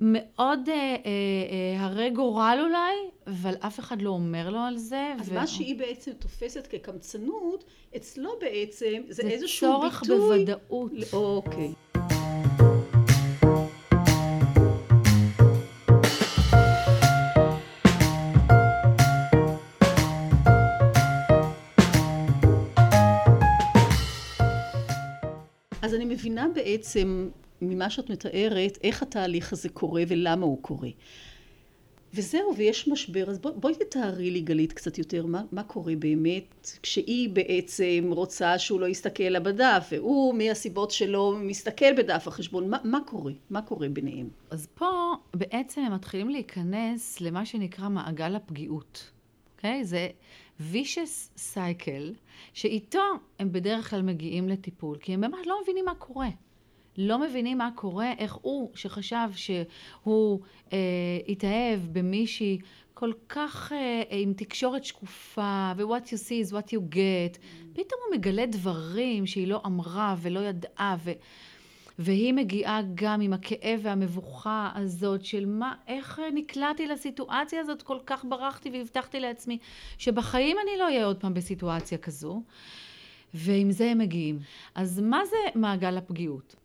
מאוד 0.00 0.68
אה, 0.68 0.74
אה, 0.74 0.96
אה, 1.06 1.84
הרי 1.84 2.10
גורל 2.10 2.58
אולי, 2.62 2.94
אבל 3.26 3.54
אף 3.60 3.78
אחד 3.80 4.02
לא 4.02 4.10
אומר 4.10 4.50
לו 4.50 4.58
על 4.58 4.76
זה. 4.76 5.14
אז 5.20 5.28
ו- 5.28 5.34
מה 5.34 5.46
שהיא 5.46 5.78
בעצם 5.78 6.12
תופסת 6.12 6.66
כקמצנות, 6.66 7.64
אצלו 7.96 8.30
בעצם 8.40 9.02
זה 9.08 9.22
זה 9.22 9.28
איזשהו 9.28 9.68
צורך 9.72 10.00
ביטוי... 10.02 10.18
בוודאות. 10.44 10.92
ל- 10.92 11.04
אוקיי. 11.12 11.72
אז 25.82 25.94
אני 25.94 26.04
מבינה 26.04 26.46
בעצם 26.54 27.28
ממה 27.62 27.90
שאת 27.90 28.10
מתארת 28.10 28.78
איך 28.82 29.02
התהליך 29.02 29.52
הזה 29.52 29.68
קורה 29.68 30.02
ולמה 30.08 30.46
הוא 30.46 30.62
קורה. 30.62 30.88
וזהו, 32.14 32.54
ויש 32.56 32.88
משבר, 32.88 33.30
אז 33.30 33.38
בוא, 33.38 33.50
בואי 33.50 33.74
תתארי 33.74 34.30
לי 34.30 34.40
גלית 34.40 34.72
קצת 34.72 34.98
יותר 34.98 35.26
מה, 35.26 35.42
מה 35.52 35.62
קורה 35.62 35.96
באמת 35.96 36.78
כשהיא 36.82 37.28
בעצם 37.28 38.10
רוצה 38.10 38.58
שהוא 38.58 38.80
לא 38.80 38.86
יסתכל 38.86 39.22
לה 39.22 39.40
בדף 39.40 39.88
והוא 39.92 40.34
מהסיבות 40.34 40.90
שלו 40.90 41.36
מסתכל 41.40 41.92
בדף 41.96 42.28
החשבון, 42.28 42.70
מה, 42.70 42.78
מה 42.84 42.98
קורה? 43.06 43.32
מה 43.50 43.62
קורה 43.62 43.88
ביניהם? 43.88 44.28
אז 44.50 44.66
פה 44.74 45.12
בעצם 45.34 45.80
הם 45.80 45.94
מתחילים 45.94 46.28
להיכנס 46.28 47.20
למה 47.20 47.46
שנקרא 47.46 47.88
מעגל 47.88 48.36
הפגיעות, 48.36 49.10
אוקיי? 49.56 49.84
זה 49.84 50.08
vicious 50.72 51.38
cycle, 51.54 52.14
שאיתו 52.52 53.02
הם 53.38 53.52
בדרך 53.52 53.90
כלל 53.90 54.02
מגיעים 54.02 54.48
לטיפול, 54.48 54.96
כי 54.98 55.14
הם 55.14 55.20
באמת 55.20 55.46
לא 55.46 55.58
מבינים 55.62 55.84
מה 55.84 55.94
קורה. 55.94 56.28
לא 56.98 57.18
מבינים 57.18 57.58
מה 57.58 57.70
קורה, 57.74 58.12
איך 58.18 58.34
הוא, 58.42 58.70
שחשב 58.74 59.28
שהוא 59.34 60.40
אה, 60.72 60.78
התאהב 61.28 61.80
במישהי 61.92 62.58
כל 62.94 63.12
כך 63.28 63.72
אה, 63.72 64.02
עם 64.10 64.32
תקשורת 64.32 64.84
שקופה, 64.84 65.72
ו-what 65.76 66.06
you 66.06 66.18
see 66.28 66.48
is 66.48 66.52
what 66.52 66.68
you 66.68 66.94
get, 66.94 67.38
פתאום 67.72 68.00
הוא 68.08 68.16
מגלה 68.16 68.46
דברים 68.46 69.26
שהיא 69.26 69.46
לא 69.46 69.60
אמרה 69.66 70.14
ולא 70.18 70.40
ידעה, 70.40 70.96
ו... 71.04 71.12
והיא 71.98 72.34
מגיעה 72.34 72.80
גם 72.94 73.20
עם 73.20 73.32
הכאב 73.32 73.80
והמבוכה 73.82 74.70
הזאת 74.74 75.24
של 75.24 75.46
מה, 75.46 75.74
איך 75.88 76.20
נקלעתי 76.34 76.86
לסיטואציה 76.86 77.60
הזאת, 77.60 77.82
כל 77.82 77.98
כך 78.06 78.24
ברחתי 78.28 78.70
והבטחתי 78.70 79.20
לעצמי 79.20 79.58
שבחיים 79.98 80.56
אני 80.62 80.78
לא 80.78 80.84
אהיה 80.84 81.04
עוד 81.04 81.20
פעם 81.20 81.34
בסיטואציה 81.34 81.98
כזו, 81.98 82.42
ועם 83.34 83.70
זה 83.70 83.90
הם 83.90 83.98
מגיעים. 83.98 84.38
אז 84.74 85.00
מה 85.00 85.20
זה 85.24 85.36
מעגל 85.60 85.96
הפגיעות? 85.96 86.61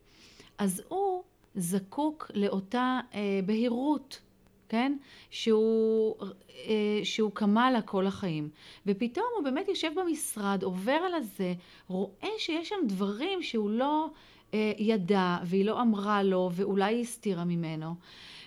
אז 0.57 0.83
הוא 0.87 1.23
זקוק 1.55 2.31
לאותה 2.33 2.99
אה, 3.13 3.39
בהירות, 3.45 4.21
כן? 4.69 4.97
שהוא, 5.29 6.15
אה, 6.49 6.99
שהוא 7.03 7.31
קמה 7.33 7.71
לה 7.71 7.81
כל 7.81 8.07
החיים. 8.07 8.49
ופתאום 8.85 9.25
הוא 9.35 9.43
באמת 9.43 9.67
יושב 9.67 9.91
במשרד, 9.95 10.63
עובר 10.63 10.91
על 10.91 11.13
הזה, 11.13 11.53
רואה 11.87 12.29
שיש 12.37 12.69
שם 12.69 12.75
דברים 12.87 13.43
שהוא 13.43 13.69
לא 13.69 14.09
אה, 14.53 14.71
ידע, 14.77 15.37
והיא 15.43 15.65
לא 15.65 15.81
אמרה 15.81 16.23
לו, 16.23 16.49
ואולי 16.53 16.93
היא 16.93 17.01
הסתירה 17.01 17.45
ממנו. 17.45 17.95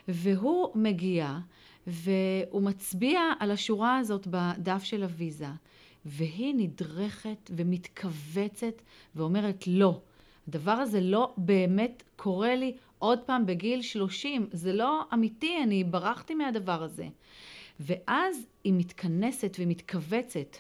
והוא 0.08 0.70
מגיע, 0.74 1.38
והוא 1.86 2.62
מצביע 2.62 3.20
על 3.38 3.50
השורה 3.50 3.98
הזאת 3.98 4.26
בדף 4.30 4.82
של 4.82 5.02
הוויזה, 5.02 5.46
והיא 6.04 6.54
נדרכת 6.56 7.50
ומתכווצת 7.56 8.82
ואומרת 9.14 9.64
לא. 9.66 10.00
הדבר 10.50 10.70
הזה 10.70 11.00
לא 11.00 11.32
באמת 11.36 12.02
קורה 12.16 12.54
לי 12.54 12.76
עוד 12.98 13.18
פעם 13.18 13.46
בגיל 13.46 13.82
30, 13.82 14.48
זה 14.52 14.72
לא 14.72 15.02
אמיתי, 15.14 15.62
אני 15.62 15.84
ברחתי 15.84 16.34
מהדבר 16.34 16.82
הזה. 16.82 17.08
ואז 17.80 18.46
היא 18.64 18.72
מתכנסת 18.76 19.56
ומתכווצת, 19.60 20.56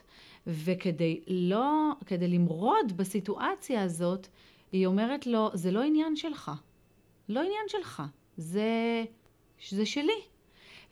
וכדי 0.46 1.20
לא, 1.26 1.92
כדי 2.06 2.28
למרוד 2.28 2.96
בסיטואציה 2.96 3.82
הזאת, 3.82 4.26
היא 4.72 4.86
אומרת 4.86 5.26
לו, 5.26 5.50
זה 5.54 5.70
לא 5.70 5.82
עניין 5.82 6.16
שלך. 6.16 6.50
לא 7.28 7.40
עניין 7.40 7.64
שלך, 7.68 8.02
זה, 8.36 9.04
זה 9.70 9.86
שלי. 9.86 10.20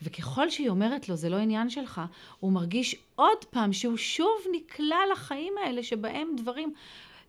וככל 0.02 0.50
שהיא 0.50 0.68
אומרת 0.68 1.08
לו, 1.08 1.16
זה 1.16 1.28
לא 1.28 1.36
עניין 1.36 1.70
שלך, 1.70 2.00
הוא 2.40 2.52
מרגיש 2.52 2.96
עוד 3.14 3.44
פעם 3.50 3.72
שהוא 3.72 3.96
שוב 3.96 4.38
נקלע 4.52 4.98
לחיים 5.12 5.52
האלה 5.64 5.82
שבהם 5.82 6.28
דברים 6.36 6.74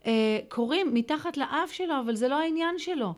אה, 0.06 0.38
קורים 0.48 0.94
מתחת 0.94 1.36
לאף 1.36 1.72
שלו, 1.72 1.94
אבל 2.04 2.14
זה 2.14 2.28
לא 2.28 2.40
העניין 2.40 2.78
שלו. 2.78 3.14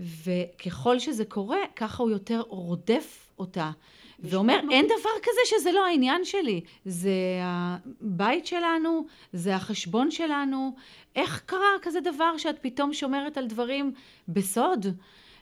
וככל 0.00 0.98
שזה 0.98 1.24
קורה, 1.24 1.58
ככה 1.76 2.02
הוא 2.02 2.10
יותר 2.10 2.40
רודף 2.48 3.28
אותה. 3.38 3.70
ואומר, 4.18 4.60
אין 4.70 4.86
דבר 4.86 5.10
כזה 5.22 5.40
שזה 5.44 5.72
לא 5.72 5.86
העניין 5.86 6.24
שלי. 6.24 6.60
זה 6.84 7.10
הבית 7.42 8.46
שלנו, 8.46 9.06
זה 9.32 9.56
החשבון 9.56 10.10
שלנו. 10.10 10.74
איך 11.16 11.42
קרה 11.46 11.76
כזה 11.82 12.00
דבר 12.00 12.36
שאת 12.36 12.58
פתאום 12.60 12.94
שומרת 12.94 13.38
על 13.38 13.46
דברים 13.46 13.92
בסוד? 14.28 14.86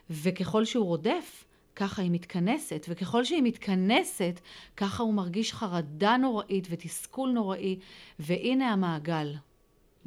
וככל 0.09 0.65
שהוא 0.65 0.85
רודף, 0.85 1.43
ככה 1.75 2.01
היא 2.01 2.11
מתכנסת, 2.11 2.85
וככל 2.89 3.23
שהיא 3.23 3.43
מתכנסת, 3.43 4.39
ככה 4.77 5.03
הוא 5.03 5.13
מרגיש 5.13 5.53
חרדה 5.53 6.17
נוראית 6.17 6.67
ותסכול 6.69 7.29
נוראי, 7.29 7.79
והנה 8.19 8.73
המעגל. 8.73 9.33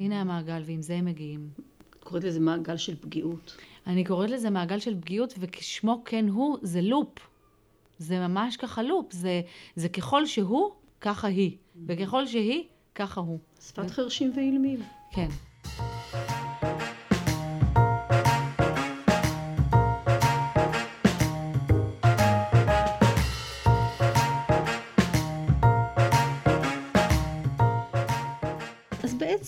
הנה 0.00 0.20
המעגל, 0.20 0.62
ועם 0.66 0.82
זה 0.82 0.94
הם 0.94 1.04
מגיעים. 1.04 1.48
את 1.90 2.04
קוראת 2.04 2.24
לזה 2.24 2.40
מעגל 2.40 2.76
של 2.76 2.96
פגיעות. 3.00 3.56
אני 3.86 4.04
קוראת 4.04 4.30
לזה 4.30 4.50
מעגל 4.50 4.78
של 4.78 5.00
פגיעות, 5.00 5.34
וכשמו 5.38 6.02
כן 6.04 6.28
הוא, 6.28 6.58
זה 6.62 6.82
לופ. 6.82 7.18
זה 7.98 8.28
ממש 8.28 8.56
ככה 8.56 8.82
לופ. 8.82 9.12
זה, 9.12 9.40
זה 9.76 9.88
ככל 9.88 10.26
שהוא, 10.26 10.70
ככה 11.00 11.28
היא. 11.28 11.56
וככל 11.86 12.26
שהיא, 12.26 12.64
ככה 12.94 13.20
הוא. 13.20 13.38
שפת 13.60 13.90
חרשים 13.90 14.32
ואילמים. 14.36 14.80
כן. 15.12 15.28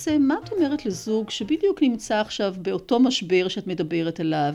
בעצם, 0.07 0.23
מה 0.23 0.35
את 0.45 0.53
אומרת 0.53 0.87
לזוג 0.87 1.31
שבדיוק 1.31 1.83
נמצא 1.83 2.21
עכשיו 2.21 2.55
באותו 2.59 3.01
משבר 3.01 3.49
שאת 3.49 3.67
מדברת 3.67 4.21
עליו, 4.21 4.55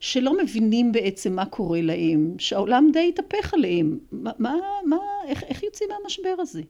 שלא 0.00 0.36
מבינים 0.42 0.92
בעצם 0.92 1.32
מה 1.36 1.46
קורה 1.46 1.82
להם, 1.82 2.34
שהעולם 2.38 2.90
די 2.92 3.08
התהפך 3.08 3.54
עליהם? 3.54 3.98
מה, 4.12 4.30
מה, 4.38 4.54
מה 4.86 4.96
איך, 5.26 5.42
איך 5.42 5.62
יוצאים 5.62 5.90
מהמשבר 5.90 6.34
הזה? 6.38 6.62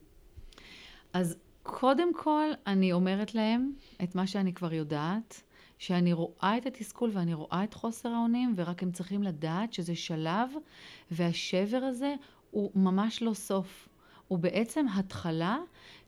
אז 1.12 1.36
קודם 1.62 2.14
כל, 2.14 2.48
אני 2.66 2.92
אומרת 2.92 3.34
להם 3.34 3.72
את 4.02 4.14
מה 4.14 4.26
שאני 4.26 4.52
כבר 4.52 4.72
יודעת, 4.72 5.42
שאני 5.78 6.12
רואה 6.12 6.56
את 6.56 6.66
התסכול 6.66 7.10
ואני 7.12 7.34
רואה 7.34 7.64
את 7.64 7.74
חוסר 7.74 8.08
האונים, 8.08 8.52
ורק 8.56 8.82
הם 8.82 8.92
צריכים 8.92 9.22
לדעת 9.22 9.72
שזה 9.72 9.94
שלב, 9.94 10.50
והשבר 11.10 11.80
הזה 11.82 12.14
הוא 12.50 12.70
ממש 12.74 13.22
לא 13.22 13.34
סוף. 13.34 13.88
הוא 14.32 14.38
בעצם 14.38 14.86
התחלה 14.94 15.58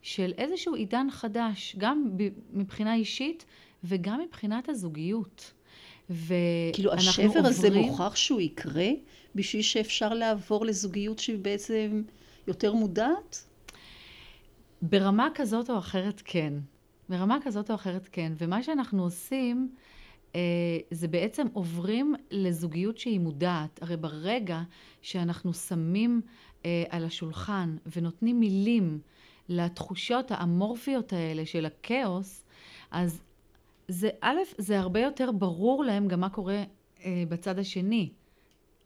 של 0.01 0.33
איזשהו 0.37 0.75
עידן 0.75 1.07
חדש, 1.11 1.75
גם 1.77 2.09
מבחינה 2.53 2.95
אישית 2.95 3.45
וגם 3.83 4.19
מבחינת 4.19 4.69
הזוגיות. 4.69 5.53
כאילו 6.73 6.93
השבר 6.93 7.25
עוברים... 7.25 7.45
הזה 7.45 7.69
מוכרח 7.69 8.15
שהוא 8.15 8.41
יקרה 8.41 8.89
בשביל 9.35 9.61
שאפשר 9.61 10.13
לעבור 10.13 10.65
לזוגיות 10.65 11.19
שהיא 11.19 11.39
בעצם 11.41 12.03
יותר 12.47 12.73
מודעת? 12.73 13.45
ברמה 14.81 15.27
כזאת 15.35 15.69
או 15.69 15.77
אחרת 15.77 16.21
כן. 16.25 16.53
ברמה 17.09 17.37
כזאת 17.43 17.69
או 17.69 17.75
אחרת 17.75 18.09
כן. 18.11 18.33
ומה 18.37 18.63
שאנחנו 18.63 19.03
עושים 19.03 19.69
אה, 20.35 20.39
זה 20.91 21.07
בעצם 21.07 21.47
עוברים 21.53 22.15
לזוגיות 22.31 22.97
שהיא 22.97 23.19
מודעת. 23.19 23.81
הרי 23.81 23.97
ברגע 23.97 24.61
שאנחנו 25.01 25.53
שמים 25.53 26.21
על 26.89 27.05
השולחן 27.05 27.77
ונותנים 27.95 28.39
מילים 28.39 28.99
לתחושות 29.49 30.31
האמורפיות 30.31 31.13
האלה 31.13 31.45
של 31.45 31.65
הכאוס, 31.65 32.45
אז 32.91 33.21
זה 33.87 34.09
א', 34.21 34.37
זה 34.57 34.79
הרבה 34.79 34.99
יותר 34.99 35.31
ברור 35.31 35.83
להם 35.83 36.07
גם 36.07 36.19
מה 36.19 36.29
קורה 36.29 36.63
אה, 37.03 37.23
בצד 37.29 37.59
השני. 37.59 38.09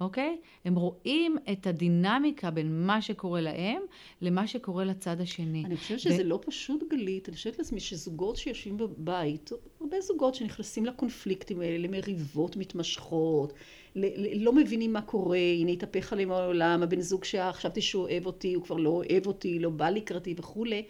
אוקיי? 0.02 0.38
הם 0.66 0.76
רואים 0.76 1.38
את 1.52 1.68
הדינמיקה 1.68 2.52
בין 2.52 2.86
מה 2.86 3.02
שקורה 3.02 3.42
להם 3.42 3.82
למה 4.22 4.48
שקורה 4.48 4.86
לצד 4.86 5.22
השני. 5.22 5.66
אני 5.66 5.78
חושבת 5.78 6.00
שזה 6.00 6.24
ו... 6.24 6.28
לא 6.28 6.40
פשוט 6.46 6.84
גלית, 6.90 7.30
אני 7.30 7.36
חושבת 7.36 7.60
לעצמי 7.60 7.80
שזוגות 7.80 8.36
שיושבים 8.36 8.78
בבית, 8.78 9.50
הרבה 9.82 10.02
זוגות 10.02 10.36
שנכנסים 10.36 10.86
לקונפליקטים 10.86 11.62
האלה, 11.62 11.78
למריבות 11.78 12.56
מתמשכות, 12.56 13.54
ל- 13.96 14.44
לא 14.44 14.54
מבינים 14.54 14.94
מה 14.94 15.02
קורה, 15.02 15.38
הנה 15.38 15.72
התהפך 15.72 16.14
עליהם 16.14 16.32
העולם, 16.32 16.84
הבן 16.84 17.02
זוג 17.02 17.24
שחשבתי 17.24 17.82
שהוא 17.82 18.04
אוהב 18.04 18.26
אותי, 18.26 18.54
הוא 18.54 18.64
כבר 18.64 18.76
לא 18.76 18.90
אוהב 18.90 19.28
אותי, 19.28 19.60
לא 19.60 19.70
בא 19.70 19.90
לקראתי 19.90 20.36
וכולי. 20.38 20.84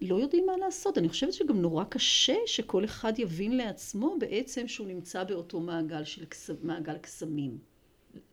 לא 0.00 0.14
יודעים 0.14 0.46
מה 0.46 0.56
לעשות. 0.56 0.98
אני 0.98 1.08
חושבת 1.08 1.32
שגם 1.32 1.62
נורא 1.62 1.84
קשה 1.84 2.36
שכל 2.46 2.84
אחד 2.84 3.18
יבין 3.18 3.56
לעצמו 3.56 4.16
בעצם 4.18 4.68
שהוא 4.68 4.86
נמצא 4.86 5.24
באותו 5.24 5.60
מעגל 5.60 6.04
של 6.04 6.24
מעגל 6.62 6.98
קסמים. 6.98 7.71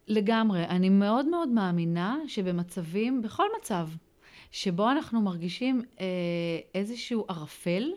לגמרי. 0.10 0.64
אני 0.66 0.90
מאוד 0.90 1.26
מאוד 1.28 1.50
מאמינה 1.50 2.18
שבמצבים, 2.28 3.22
בכל 3.22 3.46
מצב, 3.60 3.88
שבו 4.52 4.92
אנחנו 4.92 5.22
מרגישים 5.22 5.82
אה, 6.00 6.06
איזשהו 6.76 7.26
ערפל, 7.28 7.92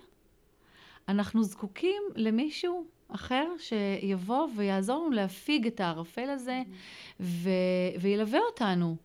אנחנו 1.09 1.43
זקוקים 1.43 2.03
למישהו 2.17 2.85
אחר 3.09 3.47
שיבוא 3.59 4.49
ויעזור 4.57 5.03
לנו 5.07 5.11
להפיג 5.11 5.67
את 5.67 5.81
הערפל 5.81 6.31
הזה 6.31 6.63
ו- 7.21 7.51
וילווה 8.01 8.41
אותנו. 8.51 8.97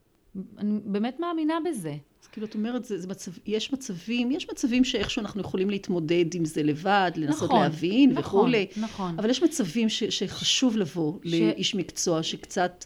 אני 0.58 0.80
באמת 0.86 1.20
מאמינה 1.20 1.58
בזה. 1.66 1.96
כאילו 2.38 2.48
את 2.48 2.56
אומרת, 2.56 2.86
זה, 2.86 3.00
זה 3.00 3.08
מצב, 3.08 3.32
יש 3.46 3.74
מצבים, 3.74 4.32
יש 4.32 4.50
מצבים 4.52 4.84
שאיכשהו 4.84 5.22
אנחנו 5.22 5.42
יכולים 5.42 5.70
להתמודד 5.70 6.34
עם 6.34 6.46
זה 6.46 6.64
לבד, 6.64 7.12
לנסות 7.16 7.50
נכון, 7.50 7.62
להבין 7.62 8.12
נכון, 8.12 8.24
וכולי. 8.24 8.68
נכון. 8.78 9.20
אבל 9.20 9.30
יש 9.30 9.44
מצבים 9.44 9.90
ש, 9.90 10.04
שחשוב 10.04 10.78
לבוא 10.78 11.14
ש... 11.24 11.34
לאיש 11.34 11.76
מקצוע 11.76 12.24
שקצת 12.24 12.86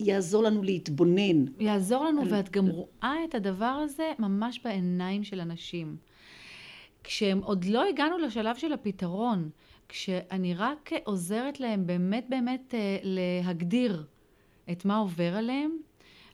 יעזור 0.00 0.42
לנו 0.42 0.62
להתבונן. 0.62 1.44
יעזור 1.60 2.04
לנו, 2.04 2.22
על... 2.22 2.28
ואת 2.30 2.50
גם 2.50 2.66
רואה 2.66 3.14
את 3.28 3.34
הדבר 3.34 3.80
הזה 3.84 4.12
ממש 4.18 4.60
בעיניים 4.64 5.24
של 5.24 5.40
אנשים. 5.40 5.96
כשהם 7.04 7.38
עוד 7.42 7.64
לא 7.64 7.84
הגענו 7.88 8.18
לשלב 8.18 8.56
של 8.56 8.72
הפתרון, 8.72 9.50
כשאני 9.88 10.54
רק 10.54 10.90
עוזרת 11.04 11.60
להם 11.60 11.86
באמת 11.86 12.26
באמת 12.28 12.74
אה, 12.74 12.98
להגדיר 13.02 14.04
את 14.70 14.84
מה 14.84 14.96
עובר 14.96 15.36
עליהם, 15.36 15.70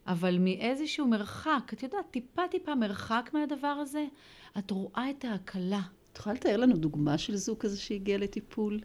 אבל 0.07 0.39
מאיזשהו 0.39 1.07
מרחק, 1.07 1.71
את 1.73 1.83
יודעת, 1.83 2.11
טיפה 2.11 2.43
טיפה 2.51 2.75
מרחק 2.75 3.31
מהדבר 3.33 3.67
הזה, 3.69 4.05
את 4.59 4.71
רואה 4.71 5.11
את 5.11 5.25
ההקלה. 5.25 5.81
את 6.13 6.19
יכולה 6.19 6.35
לתאר 6.35 6.57
לנו 6.57 6.77
דוגמה 6.77 7.19
של 7.19 7.37
זוג 7.37 7.59
כזה 7.59 7.79
שהגיע 7.81 8.19
לטיפול? 8.19 8.81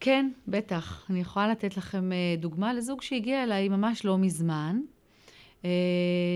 כן, 0.00 0.30
בטח. 0.48 1.06
אני 1.10 1.20
יכולה 1.20 1.48
לתת 1.48 1.76
לכם 1.76 2.12
אה, 2.12 2.34
דוגמה 2.38 2.72
לזוג 2.72 3.02
שהגיע 3.02 3.42
אליי 3.42 3.68
ממש 3.68 4.04
לא 4.04 4.18
מזמן. 4.18 4.80
אה, 5.64 5.70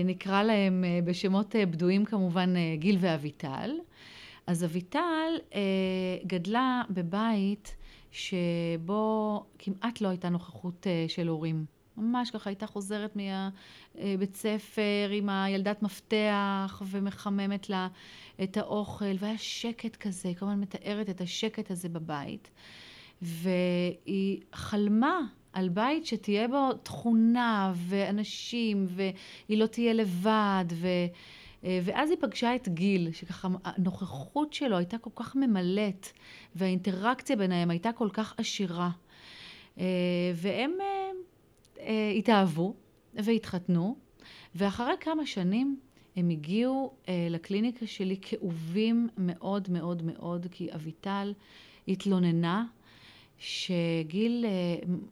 נקרא 0.05 0.43
להם 0.43 0.83
אה, 0.83 0.99
בשמות 1.05 1.55
בדויים 1.55 2.05
כמובן 2.05 2.53
גיל 2.75 2.97
ואביטל. 2.99 3.71
אז 4.47 4.63
אביטל 4.63 5.37
גדלה 6.25 6.81
בבית 6.89 7.75
שבו 8.11 9.43
כמעט 9.59 10.01
לא 10.01 10.07
הייתה 10.07 10.29
נוכחות 10.29 10.87
של 11.07 11.27
הורים. 11.27 11.65
ממש 11.97 12.31
ככה 12.31 12.49
הייתה 12.49 12.67
חוזרת 12.67 13.15
מהבית 13.15 14.35
ספר 14.35 15.09
עם 15.11 15.29
הילדת 15.29 15.83
מפתח 15.83 16.81
ומחממת 16.85 17.69
לה 17.69 17.87
את 18.43 18.57
האוכל 18.57 19.15
והיה 19.19 19.37
שקט 19.37 19.95
כזה, 19.95 20.31
כמובן 20.37 20.59
מתארת 20.59 21.09
את 21.09 21.21
השקט 21.21 21.71
הזה 21.71 21.89
בבית. 21.89 22.49
והיא 23.21 24.41
חלמה 24.53 25.19
על 25.53 25.69
בית 25.69 26.05
שתהיה 26.05 26.47
בו 26.47 26.73
תכונה 26.73 27.73
ואנשים 27.75 28.87
והיא 28.89 29.57
לא 29.57 29.65
תהיה 29.65 29.93
לבד 29.93 30.65
ו... 30.71 30.87
ואז 31.63 32.09
היא 32.09 32.17
פגשה 32.21 32.55
את 32.55 32.69
גיל, 32.69 33.11
שככה 33.11 33.47
הנוכחות 33.63 34.53
שלו 34.53 34.77
הייתה 34.77 34.97
כל 34.97 35.09
כך 35.15 35.35
ממלאת 35.35 36.07
והאינטראקציה 36.55 37.35
ביניהם 37.35 37.69
הייתה 37.69 37.91
כל 37.91 38.09
כך 38.13 38.33
עשירה. 38.37 38.89
והם 40.35 40.71
אה, 41.83 42.11
התאהבו 42.17 42.73
והתחתנו, 43.13 43.95
ואחרי 44.55 44.93
כמה 44.99 45.25
שנים 45.25 45.79
הם 46.15 46.29
הגיעו 46.29 46.93
אה, 47.09 47.27
לקליניקה 47.29 47.87
שלי 47.87 48.17
כאובים 48.21 49.09
מאוד 49.17 49.69
מאוד 49.71 50.01
מאוד, 50.03 50.47
כי 50.51 50.73
אביטל 50.73 51.33
התלוננה 51.87 52.65
שגיל 53.37 54.45
אה, 54.45 54.51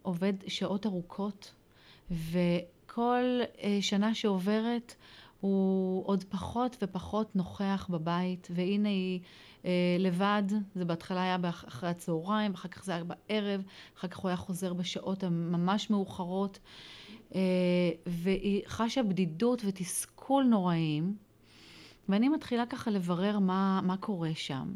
עובד 0.02 0.32
שעות 0.46 0.86
ארוכות, 0.86 1.54
וכל 2.10 3.40
שנה 3.80 4.14
שעוברת 4.14 4.94
הוא 5.40 6.06
עוד 6.06 6.24
פחות 6.24 6.76
ופחות 6.82 7.36
נוכח 7.36 7.86
בבית, 7.90 8.48
והנה 8.50 8.88
היא 8.88 9.20
אה, 9.20 9.26
לבד, 9.98 10.42
זה 10.74 10.84
בהתחלה 10.84 11.22
היה 11.22 11.36
אחרי 11.50 11.88
הצהריים, 11.88 12.54
אחר 12.54 12.68
כך 12.68 12.84
זה 12.84 12.94
היה 12.94 13.04
בערב, 13.04 13.62
אחר 13.98 14.08
כך 14.08 14.16
הוא 14.16 14.28
היה 14.28 14.36
חוזר 14.36 14.72
בשעות 14.72 15.24
הממש 15.24 15.90
מאוחרות, 15.90 16.58
אה, 17.34 17.40
והיא 18.06 18.62
חשה 18.66 19.02
בדידות 19.02 19.62
ותסכול 19.66 20.44
נוראים, 20.44 21.16
ואני 22.08 22.28
מתחילה 22.28 22.66
ככה 22.66 22.90
לברר 22.90 23.38
מה, 23.38 23.80
מה 23.82 23.96
קורה 23.96 24.30
שם. 24.34 24.72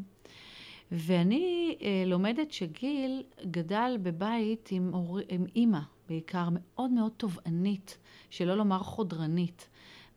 ואני 0.92 1.76
אה, 1.82 2.04
לומדת 2.06 2.52
שגיל 2.52 3.22
גדל 3.50 3.96
בבית 4.02 4.68
עם, 4.72 4.94
אור, 4.94 5.18
עם 5.28 5.46
אימא 5.56 5.80
בעיקר, 6.08 6.48
מאוד 6.52 6.90
מאוד 6.90 7.12
תובענית, 7.16 7.98
שלא 8.30 8.56
לומר 8.56 8.78
חודרנית. 8.78 9.68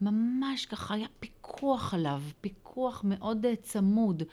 ממש 0.01 0.65
ככה 0.65 0.93
היה 0.93 1.07
פיקוח 1.19 1.38
עליו, 1.91 2.21
פיקוח 2.41 3.01
מאוד 3.07 3.45
אה, 3.45 3.55
צמוד 3.55 4.23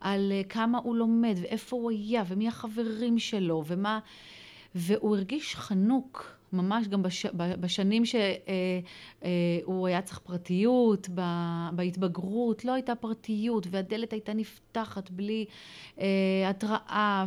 על 0.00 0.32
אה, 0.32 0.42
כמה 0.48 0.78
הוא 0.78 0.96
לומד 0.96 1.34
ואיפה 1.42 1.76
הוא 1.76 1.90
היה 1.90 2.24
ומי 2.28 2.48
החברים 2.48 3.18
שלו 3.18 3.62
ומה... 3.66 3.98
והוא 4.76 5.16
הרגיש 5.16 5.56
חנוק 5.56 6.36
ממש 6.52 6.88
גם 6.88 7.02
בש, 7.02 7.26
בשנים 7.36 8.04
שהוא 8.04 8.18
אה, 9.86 9.88
היה 9.88 10.02
צריך 10.02 10.18
פרטיות, 10.18 11.08
בהתבגרות 11.72 12.64
לא 12.64 12.72
הייתה 12.72 12.94
פרטיות 12.94 13.66
והדלת 13.70 14.12
הייתה 14.12 14.32
נפתחת 14.32 15.10
בלי 15.10 15.44
התראה 16.46 17.26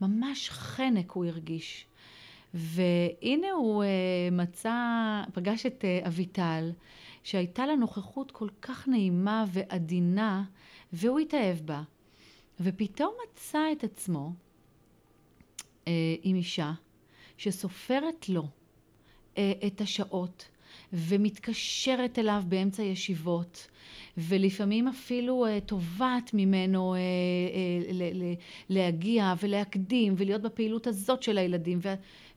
וממש 0.00 0.50
חנק 0.50 1.10
הוא 1.10 1.24
הרגיש. 1.24 1.86
והנה 2.54 3.50
הוא 3.50 3.84
מצא, 4.32 4.72
פגש 5.32 5.66
את 5.66 5.84
אביטל 6.06 6.70
שהייתה 7.22 7.66
לה 7.66 7.76
נוכחות 7.76 8.30
כל 8.30 8.48
כך 8.62 8.88
נעימה 8.88 9.44
ועדינה, 9.52 10.44
והוא 10.92 11.18
התאהב 11.18 11.58
בה. 11.58 11.82
ופתאום 12.60 13.14
מצא 13.24 13.58
את 13.72 13.84
עצמו 13.84 14.32
אה, 15.88 15.92
עם 16.22 16.36
אישה 16.36 16.72
שסופרת 17.36 18.28
לו 18.28 18.46
אה, 19.38 19.52
את 19.66 19.80
השעות 19.80 20.48
ומתקשרת 20.92 22.18
אליו 22.18 22.42
באמצע 22.48 22.82
ישיבות 22.82 23.68
ולפעמים 24.18 24.88
אפילו 24.88 25.46
אה, 25.46 25.60
תובעת 25.60 26.30
ממנו 26.34 26.94
אה, 26.94 26.98
אה, 26.98 27.92
ל- 27.92 28.22
ל- 28.22 28.34
להגיע 28.68 29.34
ולהקדים 29.42 30.14
ולהיות 30.16 30.42
בפעילות 30.42 30.86
הזאת 30.86 31.22
של 31.22 31.38
הילדים 31.38 31.78
ו- 31.82 31.94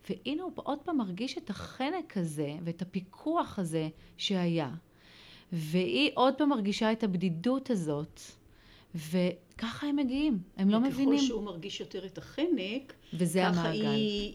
והנה 0.10 0.44
הוא 0.44 0.52
עוד 0.56 0.80
פעם 0.80 0.98
מרגיש 0.98 1.38
את 1.38 1.50
החנק 1.50 2.18
הזה 2.18 2.54
ואת 2.64 2.82
הפיקוח 2.82 3.60
הזה 3.60 3.88
שהיה. 4.18 4.70
והיא 5.54 6.12
עוד 6.14 6.34
פעם 6.34 6.50
מרגישה 6.50 6.92
את 6.92 7.04
הבדידות 7.04 7.70
הזאת. 7.70 8.22
וככה 8.96 9.88
הם 9.88 9.96
מגיעים, 9.96 10.40
הם 10.58 10.70
לא 10.70 10.80
מבינים. 10.80 11.14
וככל 11.14 11.26
שהוא 11.26 11.44
מרגיש 11.44 11.80
יותר 11.80 12.06
את 12.06 12.18
החנק, 12.18 12.94
וזה 13.14 13.40
ככה 13.52 13.62
המעגל. 13.62 13.88
היא... 13.88 14.34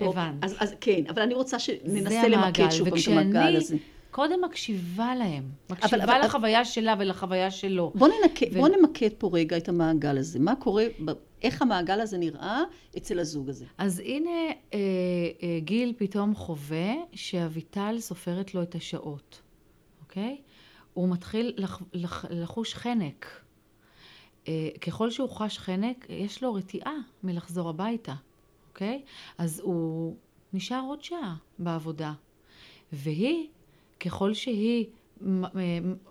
הבנת. 0.00 0.44
אז, 0.44 0.56
אז 0.58 0.74
כן, 0.80 1.02
אבל 1.08 1.22
אני 1.22 1.34
רוצה 1.34 1.58
שננסה 1.58 2.28
למקד 2.28 2.70
שוב 2.70 2.88
פעם 2.90 2.98
את 2.98 3.08
המעגל 3.08 3.56
הזה. 3.56 3.76
קודם 4.10 4.44
מקשיבה 4.44 5.14
להם. 5.14 5.44
מקשיבה 5.70 6.04
אבל- 6.04 6.20
לחוויה 6.24 6.64
שלה 6.64 6.94
ולחוויה 6.98 7.50
שלו. 7.50 7.92
בוא, 7.94 8.08
ננקה, 8.08 8.46
ו- 8.52 8.58
בוא 8.58 8.68
נמקד 8.68 9.08
פה 9.18 9.30
רגע 9.32 9.56
את 9.56 9.68
המעגל 9.68 10.18
הזה. 10.18 10.38
מה 10.38 10.56
קורה, 10.56 10.84
איך 11.42 11.62
המעגל 11.62 12.00
הזה 12.00 12.18
נראה 12.18 12.62
אצל 12.96 13.18
הזוג 13.18 13.48
הזה? 13.48 13.64
אז 13.78 13.98
הנה 13.98 14.30
אה, 14.30 14.78
אה, 15.42 15.58
גיל 15.60 15.94
פתאום 15.96 16.34
חווה 16.34 16.92
שאביטל 17.12 17.96
סופרת 18.00 18.54
לו 18.54 18.62
את 18.62 18.74
השעות, 18.74 19.42
אוקיי? 20.00 20.40
הוא 20.94 21.08
מתחיל 21.08 21.54
לח, 21.56 21.82
לח, 21.92 22.24
לחוש 22.30 22.74
חנק. 22.74 23.26
אה, 24.48 24.68
ככל 24.80 25.10
שהוא 25.10 25.28
חש 25.28 25.58
חנק, 25.58 26.06
יש 26.08 26.42
לו 26.42 26.54
רתיעה 26.54 26.94
מלחזור 27.22 27.68
הביתה, 27.68 28.14
אוקיי? 28.68 29.02
אז 29.38 29.60
הוא 29.60 30.16
נשאר 30.52 30.82
עוד 30.88 31.04
שעה 31.04 31.36
בעבודה. 31.58 32.12
והיא, 32.92 33.48
ככל 34.00 34.34
שהיא 34.34 34.86